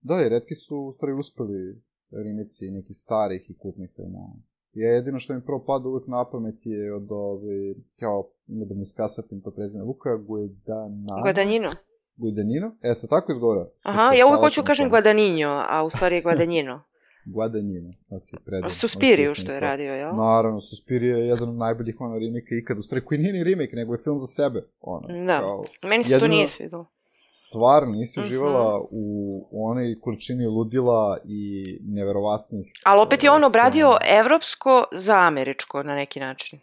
[0.00, 4.32] Da, i redki su u stvari uspeli remici nekih starih i kultnih filmova.
[4.72, 8.74] Ja jedino što mi prvo pada uvek na pamet je od ove, kao, ima da
[8.74, 11.20] mu iskasapim to prezime, Luka Guadagnino.
[11.22, 11.70] Guadagnino.
[12.16, 12.76] Guadagnino?
[12.82, 13.68] E, se tako izgovara?
[13.84, 14.90] Aha, ja uvek hoću kažem tome.
[14.90, 16.82] Guadagnino, a u stvari je Guadagnino.
[17.34, 18.70] Guadagnino, ok, predivno.
[18.70, 19.66] Suspiriju sam što je to.
[19.66, 20.16] radio, jel?
[20.16, 23.76] Naravno, Suspiria je jedan od najboljih ono remake ikad, u stvari koji nije ni remake,
[23.76, 24.62] nego je film za sebe.
[24.80, 25.38] Ono, Da.
[25.40, 26.86] Kao, Meni se to jedino- nije svidelo.
[27.32, 28.26] Stvarno, nisi Mhm.
[28.26, 29.04] uživala u,
[29.50, 31.40] u onoj količini ludila i
[31.82, 34.18] neverovatnih Ali opet je on obradio scena.
[34.18, 36.60] evropsko za američko na neki način.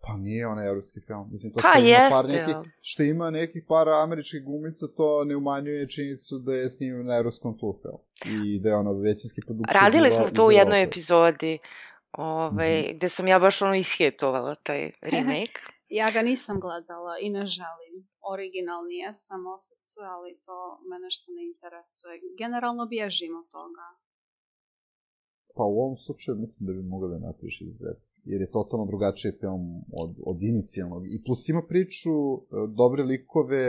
[0.00, 1.28] Pa nije onaj evropski film.
[1.32, 4.86] Mislim, to Pa što ima par jeste, nekih, ali- što ima nekih par američkih glumica,
[4.88, 7.98] to ne umanjuje činjenicu da je snimljen na evropskom tlu film.
[8.36, 11.58] I da je ono većinski produkcija Radili smo to u jednoj epizodi,
[12.12, 12.96] ovaj, Mhm.
[12.96, 15.60] gde sam ja baš ono ishetovala taj remake.
[15.88, 17.94] Ja ga nisam gledala i ne želim.
[18.24, 19.40] Originalni jesam
[19.82, 20.58] ofic, ali to
[20.88, 22.12] me nešto ne interesuje.
[22.38, 23.86] Generalno bježim od toga.
[25.56, 28.06] Pa u ovom slučaju mislim da bi mogao da napiš izuzetno.
[28.24, 29.64] Jer je totalno drugačiji film
[30.02, 31.02] od, od inicijalnog.
[31.06, 32.38] I plus ima priču, e,
[32.76, 33.62] dobre likove,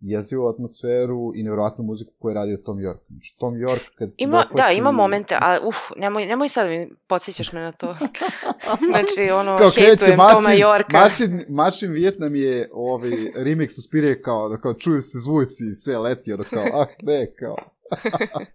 [0.00, 2.98] jezivu atmosferu i nevjerojatnu muziku koju je radio Tom York.
[3.08, 6.90] Znači, Tom York, kad se Ima, da, ima momente, a uf, nemoj, nemoj sad mi
[7.06, 7.96] podsjećaš me na to.
[8.90, 11.00] znači, ono, kao kreće hejtujem Toma Mašin, Yorka.
[11.00, 15.98] Mašin, Mašin Vijetnam je ovaj remix Suspirije kao, da kao čuju se zvuci i sve
[15.98, 17.56] leti, ono kao, ah ne, kao.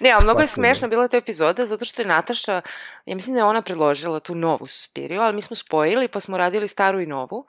[0.00, 2.60] Ne, ali mnogo je smešna bila ta epizoda, zato što je Nataša,
[3.06, 6.36] ja mislim da je ona predložila tu novu Suspiriju, ali mi smo spojili pa smo
[6.36, 7.46] radili staru i novu.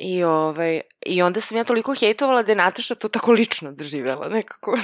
[0.00, 4.28] I, ovaj, I onda sam ja toliko hejtovala da je Nataša to tako lično doživjela,
[4.28, 4.70] nekako.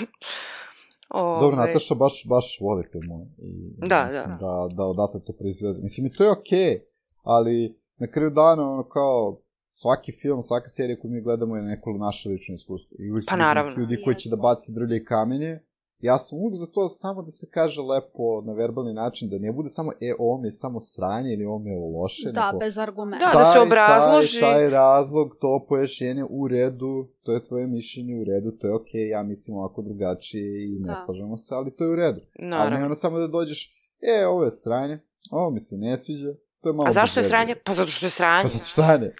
[1.08, 3.24] Ovaj, Dobro, Nataša baš, baš voli filmove.
[3.38, 4.46] I Da, mislim da.
[4.46, 5.78] da, da odatle to proizvede.
[5.82, 6.80] Mislim, i to je okej, okay,
[7.22, 11.92] ali na kraju dana, ono kao, svaki film, svaka serija koju mi gledamo je neko
[11.92, 12.96] naše lično iskustvo.
[12.98, 13.76] I uvijek Pa naravno.
[13.76, 14.42] ljudi koji će da Jest.
[14.42, 15.58] baci drlje i kamenje.
[16.00, 19.52] Ja sam uvijek za to samo da se kaže lepo na verbalni način, da ne
[19.52, 22.30] bude samo, e, ovo mi je samo sranje ili ovo mi je loše.
[22.32, 23.26] Da, nego, bez argumenta.
[23.26, 24.40] Da, da se obrazloži.
[24.40, 28.74] Taj, taj razlog, to pojašnjenje u redu, to je tvoje mišljenje u redu, to je
[28.74, 31.02] okej, okay, ja mislim ovako drugačije i ne Da.
[31.04, 32.20] slažemo se, ali to je u redu.
[32.38, 32.86] Ali ne Naravno.
[32.86, 34.98] ono samo da dođeš, e, ovo je sranje,
[35.30, 36.88] ovo mi se ne sviđa, to je malo...
[36.88, 37.54] A zašto je sranje?
[37.64, 38.42] Pa zato što je sranje.
[38.42, 39.10] Pa zato što sranje.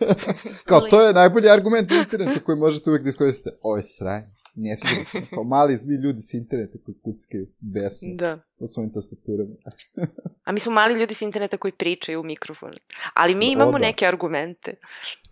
[0.68, 3.50] Kao, to je najbolji argument na internetu koji možete uvijek da iskoristite.
[3.62, 4.26] Ovo je sranje.
[4.60, 5.18] Ne sviđa se.
[5.34, 8.40] Kao mali zli ljudi s interneta koji kuckaju besno Da.
[8.58, 9.54] u svojim tastaturama.
[10.46, 12.70] A mi smo mali ljudi s interneta koji pričaju u mikrofon.
[13.14, 13.78] Ali mi O, imamo da.
[13.78, 14.74] neke argumente.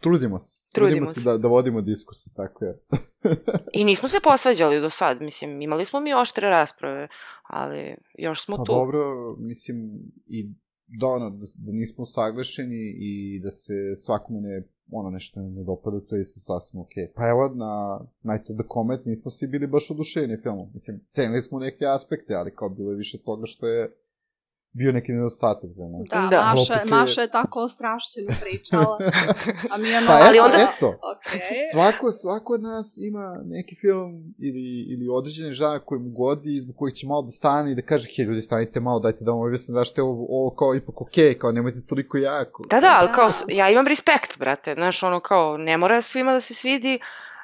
[0.01, 0.63] Trudimo se.
[0.73, 1.21] Trudimo Trudimo se.
[1.21, 2.79] se da, da vodimo diskurs, tako je.
[3.73, 7.09] I nismo se posvađali do sad, mislim, imali smo mi oštre rasprave,
[7.43, 8.73] ali još smo Pa tu.
[8.73, 9.01] dobro,
[9.39, 9.91] mislim,
[10.27, 10.49] i
[10.89, 16.01] da, ono, da, da nismo saglašeni i da se svakome ne ono nešto ne dopada,
[16.01, 17.05] to je isto sasvim okej.
[17.05, 17.13] Okay.
[17.15, 20.71] Pa evo, na Night of the Comet nismo svi bili baš oduševljeni filmom.
[20.75, 23.97] Mislim, cenili smo neke aspekte, ali kao bilo je više toga što je
[24.77, 26.07] bio neki nedostatak za nas.
[26.07, 26.43] Da, Da.
[26.47, 28.99] Maša, je- Maša je tako ostrašćeno pričala.
[29.73, 30.07] A mi ono...
[30.07, 30.87] Pa eto, Ali onda- eto.
[30.87, 31.41] Okej.
[31.73, 36.61] Svako, svako od nas ima neki film ili, ili određeni žanr koji mu godi i
[36.61, 39.31] zbog kojih će malo da stane i da kaže, hej ljudi, stanite malo, dajte da
[39.31, 42.63] vam objasnim zašto je ovo, ovo kao ipak okej, kao nemojte toliko jako.
[42.71, 43.13] Da, da, ali Da.
[43.13, 46.99] kao, ja imam respekt, brate, znaš, ono kao, ne mora svima da se svidi,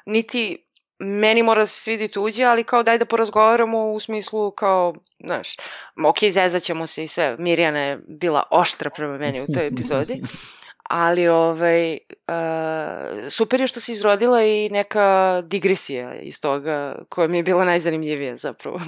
[0.05, 0.57] niti
[1.03, 4.93] meni mora da se svidi tuđe, ali kao daj da porazgovaramo u smislu kao,
[5.23, 5.57] znaš,
[6.05, 10.21] ok, zezaćemo se i sve, Mirjana je bila oštra prema meni u toj epizodi,
[10.83, 17.37] ali ovaj, uh, super je što se izrodila i neka digresija iz toga koja mi
[17.37, 18.79] je bila najzanimljivija zapravo.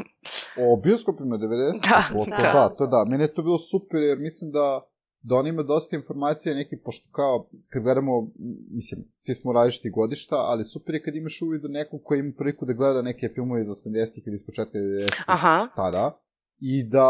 [0.57, 1.89] O bioskopima 90?
[1.89, 2.51] Da, to da.
[2.53, 2.75] da.
[2.77, 3.05] to da.
[3.07, 4.81] Mene je to bilo super jer mislim da
[5.27, 8.31] da on ima dosta informacija neki, pošto kao, kad gledamo,
[8.71, 12.33] mislim, svi smo različiti godišta, ali super je kad imaš uvid u nekog koji ima
[12.37, 16.19] priliku da gleda neke filmove iz 80-ih ili iz početka 90-ih Aha, tada,
[16.59, 17.09] i da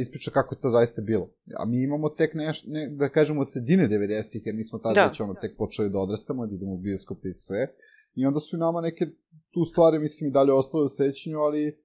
[0.00, 1.30] ispriča kako je to zaista bilo.
[1.58, 4.94] A mi imamo tek neš, ne, da kažemo od sredine 90-ih, jer mi smo tada
[4.94, 5.06] Da.
[5.06, 7.74] već ono tek počeli da odrastamo, da idemo u bioskope i sve.
[8.14, 9.06] I onda su i nama neke
[9.50, 11.78] tu stvari, mislim, i dalje ostale u sećanju, ali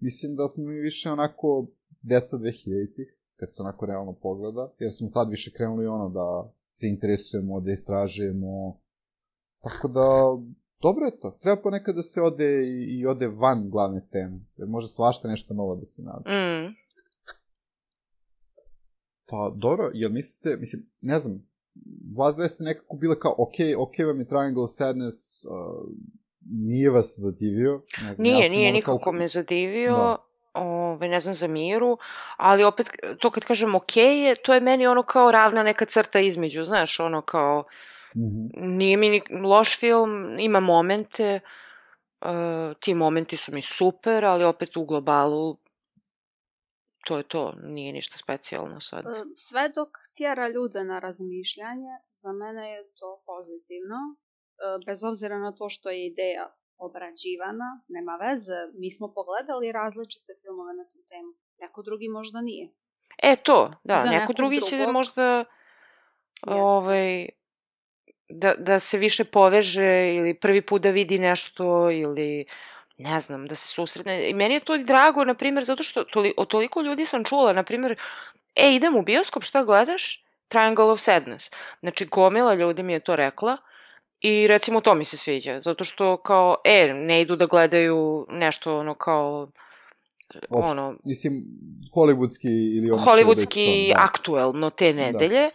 [0.00, 1.66] mislim da smo mi više onako
[2.02, 6.88] deca 2000-ih, kad se onako realno pogleda, jer smo tad više krenuli ono da se
[6.88, 8.78] interesujemo, da istražujemo.
[9.62, 10.02] Tako da,
[10.82, 11.38] dobro je to.
[11.40, 14.40] Treba ponekad da se ode i, i ode van glavne teme.
[14.56, 16.30] Jer može svašta nešto novo da se nađe.
[16.30, 16.74] mm.
[19.28, 21.46] Pa, dobro, jel mislite, mislim, ne znam,
[22.16, 25.50] vas dve ste nekako bile kao, ok, ok vam je Triangle of Sadness, uh,
[26.50, 27.82] nije vas zadivio.
[28.04, 30.16] Ne znam, Nije, ja nije nikako kao- me zadivio, Da.
[30.96, 31.98] Ove, ne znam za miru,
[32.36, 32.90] ali opet,
[33.20, 37.00] to kad kažem ok je, to je meni ono kao ravna neka crta između, znaš,
[37.00, 37.64] ono kao,
[38.16, 38.76] Mhm.
[38.76, 41.40] nije mi ni loš film, ima momente,
[42.20, 42.28] uh,
[42.80, 45.56] ti momenti su mi super, ali opet u globalu
[47.06, 49.04] to je to, nije ništa specijalno sad.
[49.06, 53.98] E, Sve dok tjera ljude na razmišljanje, za mene je to pozitivno.
[54.58, 56.46] E, Bez obzira na to što je ideja
[56.78, 58.58] obrađivana, nema veze.
[58.78, 61.32] Mi smo pogledali različite filmove na tu temu.
[61.58, 62.68] Neko drugi možda nije.
[63.22, 64.92] E to, da, Za neko drugi će drugog.
[64.92, 65.50] možda Jeste.
[66.46, 67.28] ovaj,
[68.28, 72.46] da, da se više poveže ili prvi put da vidi nešto ili
[72.96, 74.30] ne znam, da se susretne.
[74.30, 77.24] I meni je to i drago, na primjer, zato što toli, od toliko ljudi sam
[77.24, 77.98] čula, na primjer,
[78.54, 80.24] e, idem u bioskop, šta gledaš?
[80.48, 81.50] Triangle of Sadness.
[81.80, 83.56] Znači, gomila ljudi mi je to rekla
[84.26, 88.78] i recimo to mi se sviđa, zato što kao, e, ne idu da gledaju nešto
[88.78, 89.48] ono kao,
[90.50, 90.70] Opšte.
[90.70, 91.44] ono, Mislim,
[91.94, 94.00] hollywoodski ili ono je hollywoodski da.
[94.00, 95.50] aktuelno te nedelje,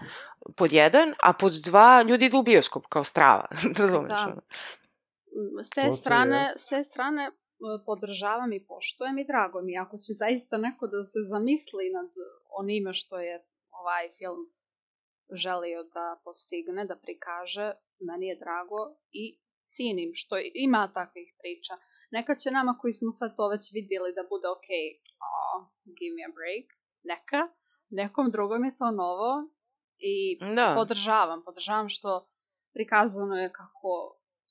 [0.56, 3.48] pod jedan, a pod dva ljudi idu u bioskop kao strava,
[3.80, 4.10] razumeš?
[4.10, 4.28] Da.
[4.32, 4.42] ono?
[5.64, 6.60] S te to strane, jest.
[6.60, 7.32] s te strane e,
[7.86, 9.80] podržavam i poštujem i drago mi je.
[9.80, 12.12] Ako će zaista neko da se zamisli nad
[12.60, 14.52] onime što je ovaj film
[15.32, 17.72] želio da postigne, da prikaže,
[18.10, 18.82] meni je drago
[19.22, 19.24] i
[19.74, 20.36] cinim što
[20.68, 21.74] ima takvih priča.
[22.18, 24.70] Neka će nama koji smo sve to već vidjeli da bude ok,
[25.30, 25.60] oh,
[25.98, 26.68] give me a break,
[27.12, 27.42] neka.
[28.00, 29.32] Nekom drugom je to novo
[30.14, 30.16] i
[30.56, 30.68] Da.
[30.80, 32.10] podržavam, podržavam što
[32.76, 33.92] prikazano je kako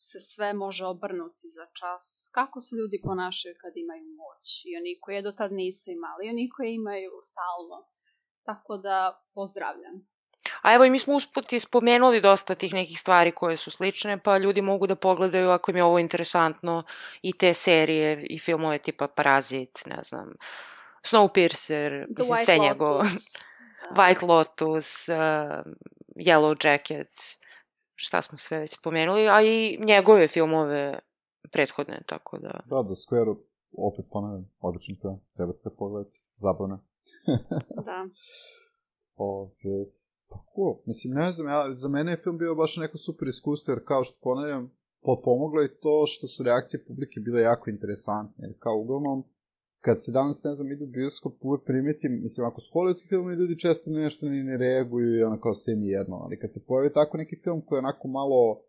[0.09, 4.93] se sve može obrnuti za čas, kako se ljudi ponašaju kad imaju moć i oni
[5.03, 7.79] koji je do tad nisu imali, i oni koji imaju stalno.
[8.49, 8.97] Tako da
[9.35, 9.97] pozdravljam.
[10.63, 14.39] A evo i mi smo usput spomenuli dosta tih nekih stvari koje su slične, pa
[14.39, 16.83] ljudi mogu da pogledaju ako im je ovo interesantno
[17.23, 20.35] i te serije i filmove tipa Parazit, ne znam,
[21.03, 22.69] Snowpiercer, The mislim White sve Lotus.
[22.69, 23.03] njegovo,
[23.91, 24.03] Da.
[24.03, 25.15] White Lotus, uh,
[26.17, 27.39] Yellow Jackets,
[27.95, 30.99] šta smo sve već spomenuli, a i njegove filmove
[31.53, 32.49] prethodne, tako da...
[32.49, 33.35] Da, da Square,
[33.73, 36.85] opet ponavljam, odličan film, trebate ga pogledati, zabavno.
[37.87, 38.09] Da.
[39.17, 39.49] Ove,
[40.31, 40.75] pa cool.
[40.87, 44.05] Mislim, ne znam, ja, za mene je film bio baš neko super iskustvo, jer kao
[44.05, 44.71] što ponavljam,
[45.03, 48.45] potpomoglo je to što su reakcije publike bile jako interesantne.
[48.45, 49.25] Jer kao uglavnom,
[49.81, 53.59] kad se danas, ne znam, idu bioskop, uvek primetim, mislim, ako su hollywoodski filmi, ljudi
[53.59, 56.93] često nešto ni ne reaguju i ono kao sve mi jedno, ali kad se pojavi
[56.93, 58.63] tako neki film koji je onako malo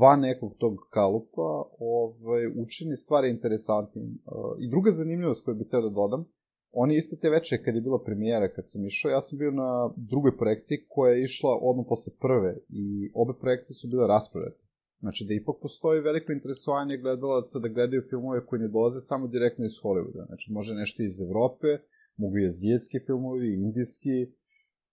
[0.00, 1.48] van nekog tog kalupa,
[1.78, 4.04] ovaj, učini stvari interesantnim.
[4.04, 6.24] Uh, I druga zanimljivost koju bih teo da dodam,
[6.72, 9.90] oni iste te večere kad je bila premijera, kad sam išao, ja sam bio na
[9.96, 14.62] drugoj projekciji koja je išla odmah posle prve i obe projekcije su bile rasporedne.
[15.00, 19.64] Znači da ipak postoji veliko interesovanje gledalaca da gledaju filmove koji ne dolaze samo direktno
[19.64, 20.26] iz Hollywooda.
[20.26, 21.68] Znači može nešto iz Evrope,
[22.16, 24.16] mogu i azijetski filmovi, indijski,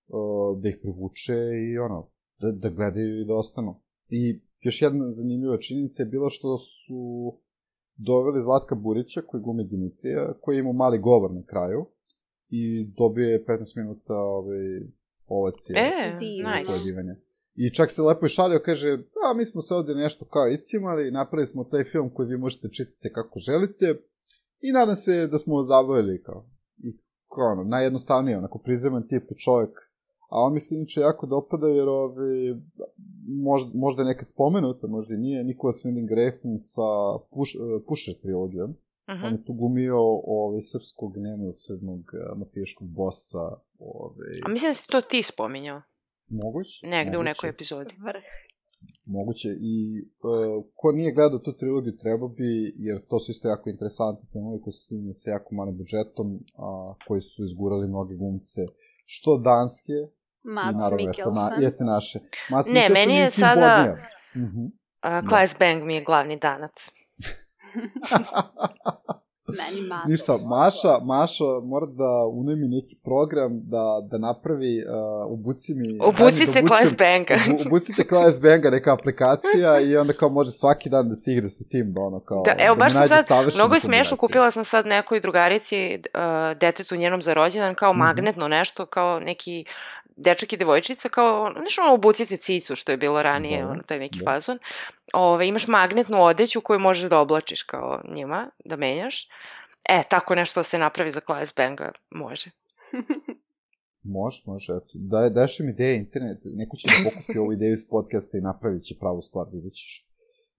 [0.07, 1.37] uh, da ih privuče
[1.69, 2.11] i ono,
[2.41, 3.81] da, da gledaju i da ostanu.
[4.09, 7.01] I još jedna zanimljiva činjenica je bila što su
[7.99, 11.85] doveli Zlatka Burića, koji glumi Dimitrija, koji ima mali govor na kraju
[12.49, 14.81] i dobije 15 minuta ovaj,
[15.27, 15.79] ovacije.
[15.79, 16.17] E,
[16.57, 16.71] nice.
[17.55, 18.97] I čak se lepo i šalio, kaže,
[19.29, 22.69] a mi smo se ovde nešto kao icimali, napravili smo taj film koji vi možete
[22.69, 23.95] čitati kako želite
[24.61, 26.45] i nadam se da smo vas zabavili kao.
[26.77, 26.97] I
[27.35, 29.88] kao ono, najjednostavnije, onako prizeman tip čovjek.
[30.29, 32.61] A on mi se inače jako dopada jer ovi,
[33.27, 36.89] možda, možda je nekad spomenuto, možda i nije, Nicholas Winding Refn sa
[37.33, 38.75] Puš, uh, Pusher trilogijom.
[39.09, 39.25] Mhm.
[39.25, 39.97] On je tu glumio
[40.37, 43.45] ovaj, srpskog nemilosrednog uh, mafijaškog bossa.
[43.79, 45.81] Ovaj, A mislim da si to ti spominjao.
[46.27, 46.87] moguće?
[46.87, 47.29] Negde u moguće.
[47.29, 47.93] nekoj epizodi.
[48.07, 48.23] Vrh.
[49.05, 53.69] Moguće i uh, ko nije gledao tu trilogiju treba bi, jer to su isto jako
[53.69, 58.61] interesantni filmovi koji su snimljeni sa jako malim budžetom, a, koji su izgurali mnoge glumce,
[59.05, 59.93] što danske,
[60.49, 61.61] Mads naravno Mikkelsen.
[61.61, 62.19] i eto naše.
[62.49, 63.95] Mads Ne, Mikkelsen meni i je Tim sada- Bodnia.
[64.37, 64.65] Mhm.
[65.01, 65.21] A, Da.
[65.23, 66.77] Claes Bang mi je glavni danac.
[69.51, 70.09] Meni Mads.
[70.09, 74.83] Ništa, Maša, Maša mora da unajmi neki program da, da napravi,
[75.25, 75.97] uh, ubuci mi...
[76.01, 77.35] Obucite da obučem- Banga.
[77.65, 81.63] Ubucite Claes Banga, neka aplikacija i onda kao može svaki dan da se igra sa
[81.63, 82.43] tim, da ono kao...
[82.45, 83.25] Da, evo, mi baš sam sad,
[83.55, 86.21] mnogo je smešno, kupila sam sad nekoj drugarici, uh,
[86.57, 87.99] detetu njenom za rođendan, kao Mhm.
[87.99, 89.65] magnetno nešto, kao neki
[90.17, 93.99] dečak i devojčica, kao, znaš ono, obucite cicu, što je bilo ranije, Da, ono, taj
[93.99, 94.25] neki da.
[94.25, 94.59] fazon.
[95.13, 99.27] Ove, imaš magnetnu odeću koju možeš da oblačiš kao njima, da menjaš.
[99.83, 102.49] E, tako nešto da se napravi za Claes Banga, može.
[104.03, 104.91] Može, može, eto.
[104.93, 108.83] Daj, daš im ideje internet, neko će da pokupi ovu ideju iz podcasta i napravit
[108.83, 110.05] će pravu stvar, vidjet ćeš.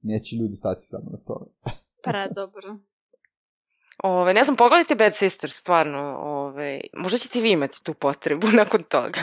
[0.02, 1.46] Neće ljudi stati samo na to.
[2.02, 2.76] Predobro.
[4.02, 8.82] Ove, ne znam, pogledajte Bad Sisters, stvarno, ove, možda ćete vi imati tu potrebu nakon
[8.82, 9.20] toga.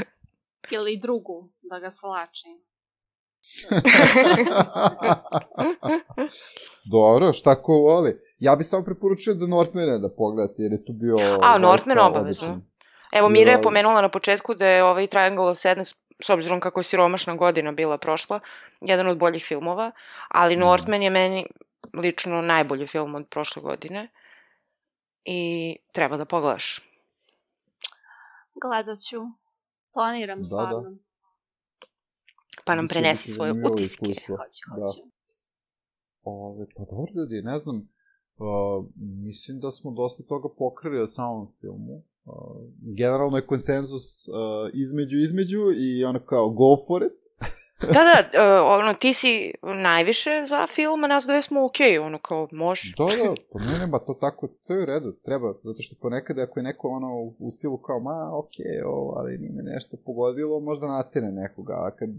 [0.72, 2.48] Ili drugu, da ga slači.
[6.92, 8.20] Dobro, šta ko voli.
[8.40, 11.18] Ja bi samo preporučio da Northmane da pogledate, jer je tu bio...
[11.42, 12.48] A, Northman obavezno.
[12.48, 12.66] odličan.
[13.12, 16.80] Evo, Mira je pomenula na početku da je ovaj Triangle of Sadness, s obzirom kako
[16.80, 18.40] je siromašna godina bila prošla,
[18.82, 19.92] jedan od boljih filmova,
[20.30, 20.62] ali Mhm.
[20.62, 21.46] Northman je meni
[21.96, 24.08] lično najbolji film od prošle godine
[25.26, 25.40] i
[25.92, 26.80] treba da pogledaš.
[28.56, 29.18] Gledat ću.
[29.94, 30.96] Planiram Da, stvarno.
[32.66, 33.82] Pa nam Biće- prenesi svoje utiske.
[34.06, 34.36] iskustvo.
[34.38, 34.74] Hoću, Da.
[34.76, 35.10] hoću.
[36.24, 37.90] Ove, pa dobro ljudi, ne znam,
[38.38, 42.02] uh, mislim da smo dosta toga pokrili o samom filmu.
[42.26, 42.34] Uh,
[42.98, 44.36] generalno je konsenzus uh,
[44.74, 47.28] između između i ono kao go for it.
[47.94, 52.20] Da, da, uh, ono, ti si najviše za film, a nas dve smo okej, ono
[52.20, 52.94] kao, može.
[52.98, 55.96] Da, da, pa ne, ne, ba, to tako, to je u redu, treba, zato što
[56.02, 59.98] ponekad ako je neko ono u, stilu kao, ma, okej, ovo, ali nije me nešto
[60.06, 62.10] pogodilo, možda natire nekoga, a kad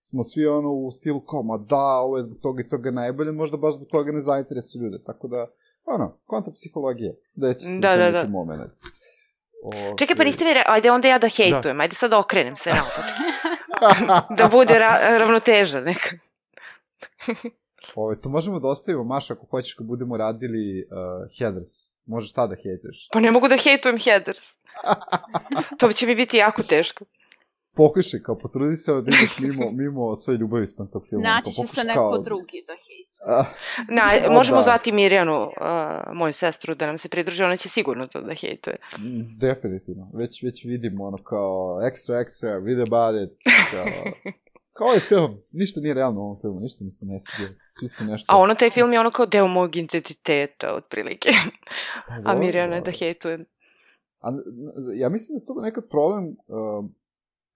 [0.00, 3.32] smo svi ono u stilu kao, ma da, ovo je zbog toga i toga najbolje,
[3.32, 5.46] možda baš zbog toga ne zainteresuje ljude, tako da,
[5.94, 8.26] ono, konta psihologije, da će se Da, da, da.
[8.28, 8.72] moment.
[9.62, 10.62] O, Čekaj, pa niste mi re...
[10.66, 13.04] ajde onda ja da hejtujem, ajde sad da okrenem se naopad.
[14.38, 16.10] da bude ra- ravnoteža neka.
[17.94, 20.88] Ove, to možemo da ostavimo, Maša, ako hoćeš kad budemo radili uh,
[21.38, 21.70] Heathers,
[22.06, 23.08] možeš tada hejtuješ.
[23.12, 24.42] Pa ne mogu da hejtujem Heathers.
[25.78, 27.04] to će mi biti jako teško.
[27.78, 31.24] Pokušaj, kao potrudi se da ideš mimo, mimo svoje ljubavi s tog filma.
[31.24, 33.18] Naći će se neko kao- drugi da hejtu.
[33.26, 33.44] A,
[33.88, 34.04] Na,
[34.38, 34.62] možemo da.
[34.62, 35.50] zvati Mirjanu, uh,
[36.12, 38.76] moju sestru, da nam se pridruži, ona će sigurno to da hejtuje.
[38.98, 40.10] mm, definitivno.
[40.14, 43.38] Već, već vidimo ono kao extra, extra, read about it.
[43.70, 43.84] Kao,
[44.76, 45.38] kao ovaj film.
[45.52, 47.52] Ništa nije realno u ovom filmu, ništa mi se ne sviđa.
[47.70, 48.32] Svi su nešto...
[48.34, 51.30] A ono, taj film je ono kao deo mog identiteta, otprilike.
[52.24, 53.44] Pa A Mirjana je da hejtuje.
[54.20, 54.32] A,
[54.94, 56.84] ja mislim da je to nekad problem uh,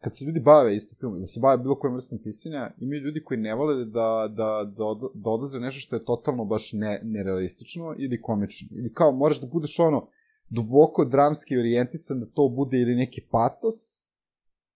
[0.02, 3.24] kad se ljudi bave isto filmom, da se bave bilo kojim vrstom pisanja, imaju ljudi
[3.24, 4.84] koji ne vole da, da, da,
[5.14, 8.68] da odlaze nešto što je totalno baš ne, nerealistično ili komično.
[8.70, 10.08] Ili kao moraš da budeš ono
[10.48, 14.06] duboko dramski orijentisan da to bude ili neki patos,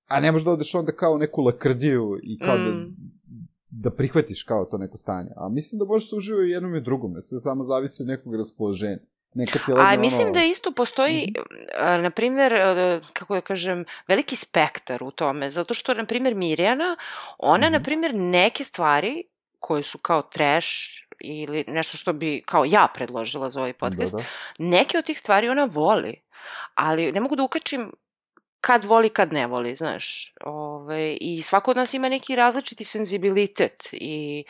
[0.06, 2.96] a ne možeš da odeš onda kao neku lakrdiju i kao da, Mm.
[3.70, 5.30] da prihvatiš kao to neko stanje.
[5.36, 8.08] A mislim da možeš se uživati i jednom i drugom, jer sve samo zavisi od
[8.08, 8.98] nekog raspoloženja.
[9.36, 10.32] Nekad ti A mislim ono...
[10.32, 11.32] da isto postoji,
[11.78, 16.34] a, na primjer, a, kako da kažem, veliki spektar u tome, zato što, na primjer,
[16.34, 16.96] Mirjana,
[17.38, 17.72] ona, Mhm.
[17.72, 19.22] na primjer, neke stvari
[19.58, 20.68] koje su kao trash
[21.20, 24.24] ili nešto što bi kao ja predložila za ovaj podcast, Da, da.
[24.58, 26.20] neke od tih stvari ona voli,
[26.74, 27.92] ali ne mogu da ukačim
[28.60, 30.32] kad voli, kad ne voli, znaš.
[30.44, 34.44] Ove, I svako od nas ima neki različiti senzibilitet i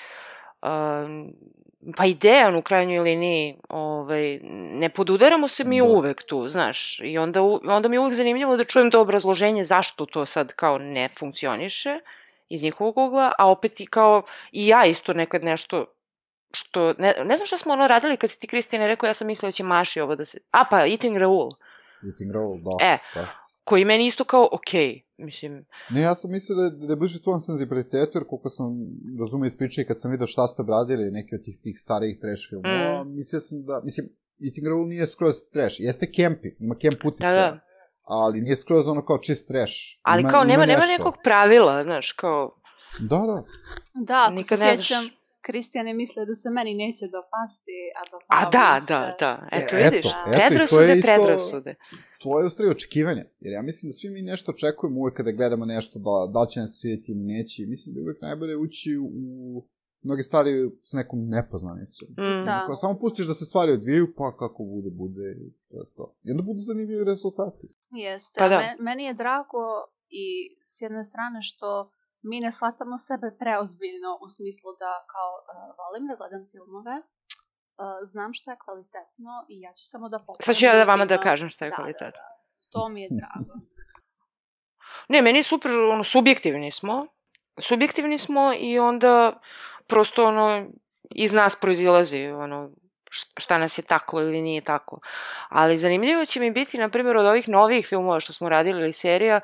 [0.63, 1.33] um,
[1.97, 4.39] pa i Dejan u krajnjoj liniji, ovaj,
[4.73, 5.85] ne podudaramo se mi Da.
[5.85, 9.65] uvek tu, znaš, i onda, u- onda mi je uvek zanimljivo da čujem to obrazloženje
[9.65, 11.99] zašto to sad kao ne funkcioniše
[12.49, 14.23] iz njihovog ugla, a opet i kao,
[14.53, 15.85] i ja isto nekad nešto
[16.53, 19.27] što, ne, ne znam šta smo ono radili kad si ti Kristine rekao, ja sam
[19.27, 21.51] mislila da će Maši ovo da se, a pa Eating Raoul,
[22.07, 22.85] Eating Roll, da.
[22.87, 22.99] E.
[23.15, 23.27] Da.
[23.69, 26.97] Koji meni isto kao, okej, okay, mislim, Ne, ja sam mislio da je, da je
[26.97, 28.67] bliže tuom senzibilitetu, jer koliko sam
[29.21, 32.19] razumio iz priče i kad sam vidio šta ste obradili, neki od tih, tih starijih
[32.21, 33.17] trash filmova, mm.
[33.17, 34.07] mislio sam da, mislim,
[34.47, 37.61] Eating Roll nije skroz trash, jeste kempi, ima kemp utice, da, da.
[38.03, 39.75] ali nije skroz ono kao čist trash.
[40.03, 40.93] Ali ima, kao ima nema, nema nešto.
[40.99, 42.61] nekog pravila, znaš, kao,
[43.01, 43.45] Da, da.
[44.07, 45.05] Da, ako Nikad se sjećam,
[45.47, 48.93] Kristijan je mislio da se meni neće dopasti, a a dopao da, mi se.
[48.93, 51.75] da, da, eto E, vidiš, eto, eto, predrasude, isto- predrasude.
[52.19, 55.65] To je stvari očekivanje, jer ja mislim da svi mi nešto očekujemo uvek kada gledamo
[55.67, 59.65] nešto, da, da će nas svidjeti ili neće, mislim da je uvek najbolje ući u
[60.03, 60.51] mnoge stvari
[60.83, 62.09] s nekom nepoznanicom.
[62.11, 62.43] Mm.
[62.45, 62.61] Da.
[62.63, 66.15] Ako samo pustiš da se stvari odvijaju, pa kako bude, bude i to je to.
[66.25, 67.67] I onda budu zanimljivi rezultati.
[67.91, 68.59] Jeste, Pa pa da.
[68.59, 69.65] Me, meni je drago
[70.11, 70.27] i
[70.63, 71.91] s jedne strane što
[72.23, 77.99] mi ne shvatamo sebe preozbiljno u smislu da kao uh, volim da gledam filmove, uh,
[78.03, 81.05] znam šta je kvalitetno i ja ću samo da pokažem Sad ću ja da vama
[81.05, 82.23] da kažem šta je Da, da, kvalitetno.
[82.73, 83.55] To mi je drago.
[85.09, 87.07] Ne, meni je super, ono, subjektivni smo.
[87.59, 89.41] Subjektivni smo i onda
[89.87, 90.67] prosto, ono,
[91.11, 92.71] iz nas proizilazi, ono,
[93.37, 94.99] šta nas je taklo ili nije taklo.
[95.49, 98.93] Ali zanimljivo će mi biti, na primjer, od ovih novih filmova što smo radili ili
[98.93, 99.41] serija,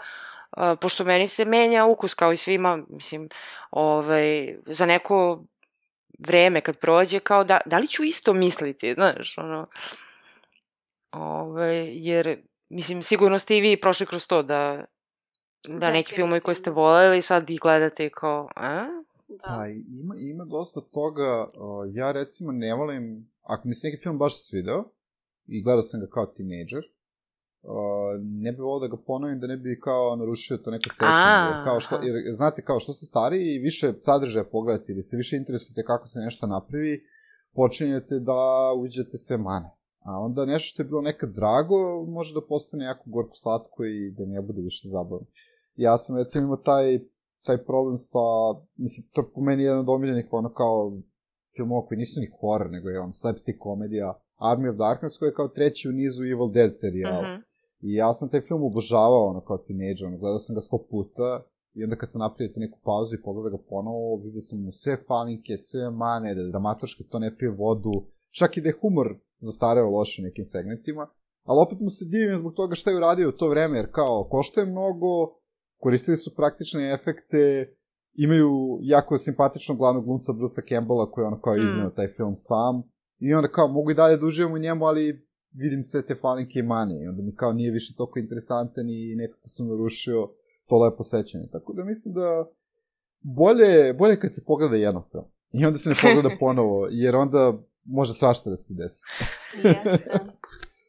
[0.56, 3.28] a, pošto meni se menja ukus kao i svima, mislim,
[3.70, 5.44] ovaj, za neko
[6.18, 9.66] vreme kad prođe, kao da, da li ću isto misliti, znaš, ono,
[11.10, 14.84] ovaj, jer, mislim, sigurno ste i vi prošli kroz to da,
[15.68, 18.86] da neki filmovi koje ste voleli sad ih gledate i kao, a?
[19.28, 19.46] Da.
[19.46, 19.66] Pa,
[20.02, 24.48] ima, ima dosta toga, uh, ja recimo ne volim, ako mi se neki film baš
[24.48, 24.84] svideo,
[25.46, 26.82] i gledao sam ga kao tinejdžer,
[27.62, 27.72] uh,
[28.22, 31.80] ne bih volao da ga ponovim da ne bi kao narušio to neko sećanje, kao
[31.80, 35.84] što, jer znate kao što ste stariji i više sadržaja pogledate ili se više interesujete
[35.84, 37.04] kako se nešto napravi,
[37.54, 39.70] počinjete da uđete sve mane.
[40.04, 44.10] A onda nešto što je bilo nekad drago može da postane jako gorko slatko i
[44.10, 45.26] da ne bude više zabavno.
[45.76, 47.00] Ja sam recimo imao taj
[47.42, 48.18] taj problem sa,
[48.76, 50.98] mislim, to je po meni jedan od omiljenih ono kao
[51.56, 55.34] filmova koji nisu ni horror, nego je on slapstick komedija Army of Darkness koji je
[55.34, 57.22] kao treći u nizu Evil Dead serijala.
[57.22, 57.42] Mhm.
[57.86, 61.42] I ja sam taj film obožavao ono kao teenager, ono, gledao sam ga sto puta
[61.74, 64.96] i onda kad sam napravio neku pauzu i pogledao ga ponovo, vidio sam mu sve
[65.08, 67.92] falinke, sve mane, da dramatoški to ne pije vodu,
[68.38, 69.08] čak i da je humor
[69.38, 71.06] zastareo loše u nekim segmentima,
[71.44, 74.28] ali opet mu se divim zbog toga šta je uradio u to vreme, jer kao,
[74.30, 75.10] košta je mnogo,
[75.80, 77.74] koristili su praktične efekte,
[78.14, 81.64] imaju jako simpatičnog glavnog glumca Brusa Campbella koji je ono kao Mm.
[81.64, 82.82] izneo taj film sam
[83.18, 86.58] i onda kao mogu i dalje da uživam u njemu, ali vidim sve te falinke
[86.58, 90.30] i manje i onda mi kao nije više toliko interesantan i nekako sam narušio
[90.68, 91.46] to lepo sećanje.
[91.52, 92.46] Tako da mislim da
[93.20, 97.58] bolje, bolje kad se pogleda jedan film i onda se ne pogleda ponovo, jer onda
[97.84, 99.04] može svašta da se desi.
[99.64, 100.10] Jeste.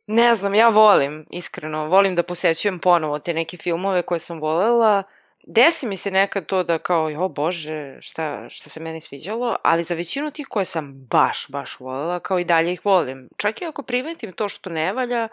[0.07, 5.03] Ne znam, ja volim, iskreno, volim da posećujem ponovo te neke filmove koje sam volela.
[5.47, 9.83] Desi mi se nekad to da kao, jo bože, šta, šta se meni sviđalo, ali
[9.83, 13.29] za većinu tih koje sam baš, baš volela, kao i dalje ih volim.
[13.37, 15.27] Čak i ako primetim to što ne valja,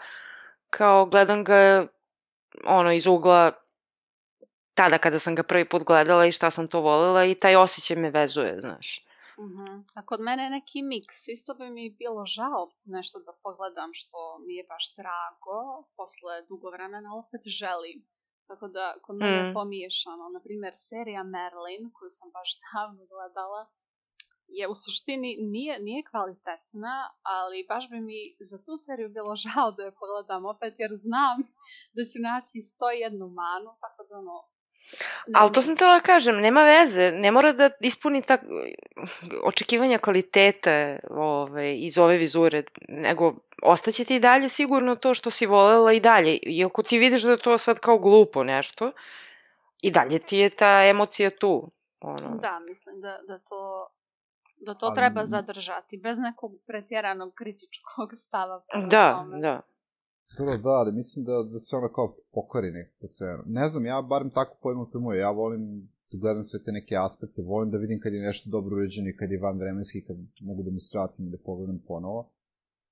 [0.69, 1.87] kao gledam ga
[2.65, 3.51] ono iz ugla
[4.73, 7.97] tada kada sam ga prvi put gledala i šta sam to volela i taj osjećaj
[7.97, 9.01] me vezuje, znaš.
[9.39, 9.81] Mhm.
[9.95, 11.27] A kod mene je neki miks.
[11.27, 16.69] Isto bi mi bilo žao nešto da pogledam što mi je baš drago posle dugo
[16.69, 17.97] vremena, opet želim.
[18.51, 19.53] Tako da kod mene je Mm.
[19.57, 20.23] pomiješano.
[20.35, 23.61] Naprimjer, serija Merlin, koju sam baš davno gledala,
[24.59, 26.93] je u suštini nije, nije kvalitetna,
[27.35, 31.37] ali baš bi mi za tu seriju bilo žao da je pogledam opet, jer znam
[31.95, 34.37] da ću naći 101 manu, tako da ono...
[35.27, 38.37] ne Ali to sam tela da kažem, nema veze, ne mora da ispuni ta
[39.43, 45.45] očekivanja kvalitete ove, iz ove vizure, nego ostaće ti i dalje sigurno to što si
[45.45, 46.37] volela i dalje.
[46.37, 48.91] Iako ti vidiš da je to sad kao glupo nešto,
[49.81, 51.71] i dalje ti je ta emocija tu.
[51.99, 52.37] Ono.
[52.41, 53.87] Da, mislim da, da to
[54.61, 58.63] da to Ali- treba zadržati, bez nekog pretjeranog kritičkog stava.
[58.89, 59.39] Da, tome.
[59.39, 59.61] da.
[60.37, 63.37] Dobro, da, ali mislim da, da se ono kao pokori nekako sve.
[63.45, 67.41] Ne znam, ja barem tako pojmam filmove, ja volim da gledam sve te neke aspekte,
[67.41, 70.63] volim da vidim kad je nešto dobro uređeno i kad je van vremenski, kad mogu
[70.63, 72.29] da mi sratim i da pogledam ponovo.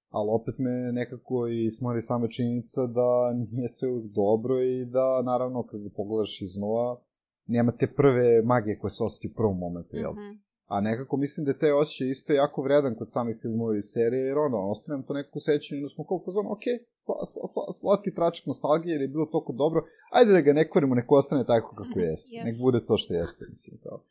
[0.10, 5.22] Ali opet me nekako i smori sama činjenica da nije sve uvijek dobro i da
[5.22, 7.00] naravno kad ga pogledaš iznova,
[7.46, 10.12] nema te prve magije koje se osjeti u prvom momentu, jel?
[10.12, 10.49] Mhm.
[10.74, 14.24] A nekako mislim da je taj osjećaj isto jako vredan kod samih filmova i serije,
[14.26, 16.66] jer onda ostanem to nekako sećanje, da smo kao fazon, ok,
[17.04, 19.80] sla, sla, sla, slatki tračak nostalgije, jer je bilo toliko dobro,
[20.12, 22.44] ajde da ga ne kvarimo, neko ostane tako kako jeste, Yes.
[22.46, 24.04] nek bude to što jeste, mislim, kao.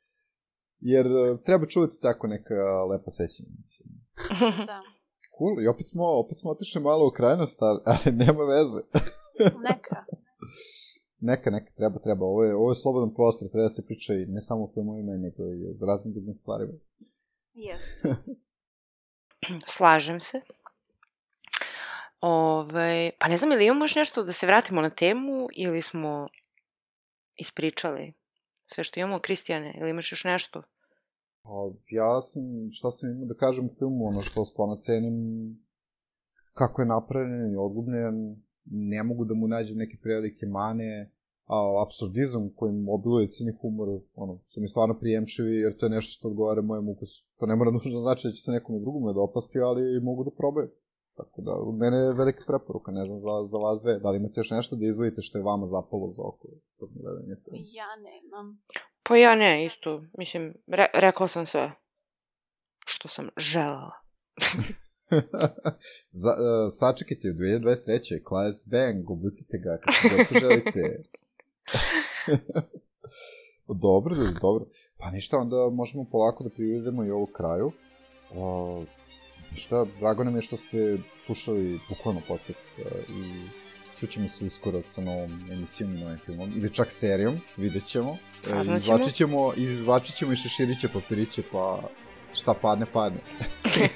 [0.80, 3.89] Jer e, treba čuvati tako neka lepa sećanja, mislim.
[4.70, 4.78] Da.
[5.39, 8.80] Cool, i opet smo, opet smo otišli malo u krajnost, ali nema veze.
[9.68, 9.97] Neka.
[11.20, 12.27] Neka, neka, treba, treba.
[12.27, 15.12] Ovo je, ovo je slobodan prostor, treba da se priča i ne samo o filmovima,
[15.12, 16.73] nego i o raznim drugim stvarima.
[17.55, 18.16] Jeste.
[19.77, 20.40] Slažem se.
[22.20, 26.27] Ove, pa ne znam, ili imamo još nešto da se vratimo na temu ili smo
[27.36, 28.12] ispričali
[28.66, 30.62] sve što imamo, Kristijane, ili imaš još nešto?
[31.45, 32.43] A, ja sam,
[32.73, 35.15] šta sam imao da kažem u filmu, ono što stvarno cenim,
[36.53, 41.12] kako je napravljen i odgubljen, ne mogu da mu nađem neke prevelike mane,
[41.47, 46.11] a absurdizam kojim obiluje cini humor, ono, su mi stvarno prijemčivi, jer to je nešto
[46.12, 47.27] što odgovara mojem ukusu.
[47.39, 50.69] To ne mora nužno znači da će se nekome drugome dopasti, ali mogu da probaju.
[51.16, 53.99] Tako da, od mene je velika preporuka, ne znam, za, za vas dve.
[53.99, 56.49] Da li imate još nešto da izvojite što je vama zapalo za oko?
[57.78, 58.47] Ja nemam.
[59.03, 60.03] Pa ja ne, isto.
[60.19, 61.73] Mislim, re, rekla sam sve
[62.86, 63.93] što sam želela.
[66.22, 68.28] Za, uh, sačekajte, u 2023.
[68.28, 71.02] Class Bang, obucite ga kako god poželite.
[73.86, 74.64] dobro, dobro.
[74.98, 77.72] Pa ništa, onda možemo polako da privedemo i ovo kraju.
[78.30, 78.85] Uh,
[79.52, 83.48] ništa, drago nam je što ste slušali bukvalno podcast uh, i
[83.98, 88.16] čućemo se uskoro sa novom emisijom i novim filmom, ili čak serijom, vidjet ćemo.
[88.43, 88.76] Saznaćemo.
[88.76, 91.89] Izvlačit ćemo, izvlačit ćemo i šeširiće papiriće, pa
[92.34, 93.20] šta padne, padne.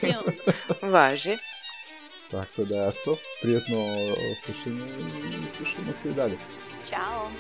[0.95, 1.37] Važi.
[2.31, 3.77] Tako da, eto, prijetno
[4.45, 6.39] slušanje i slušamo se i dalje.
[6.89, 7.31] Ćao.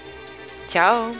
[0.72, 1.14] Ćao.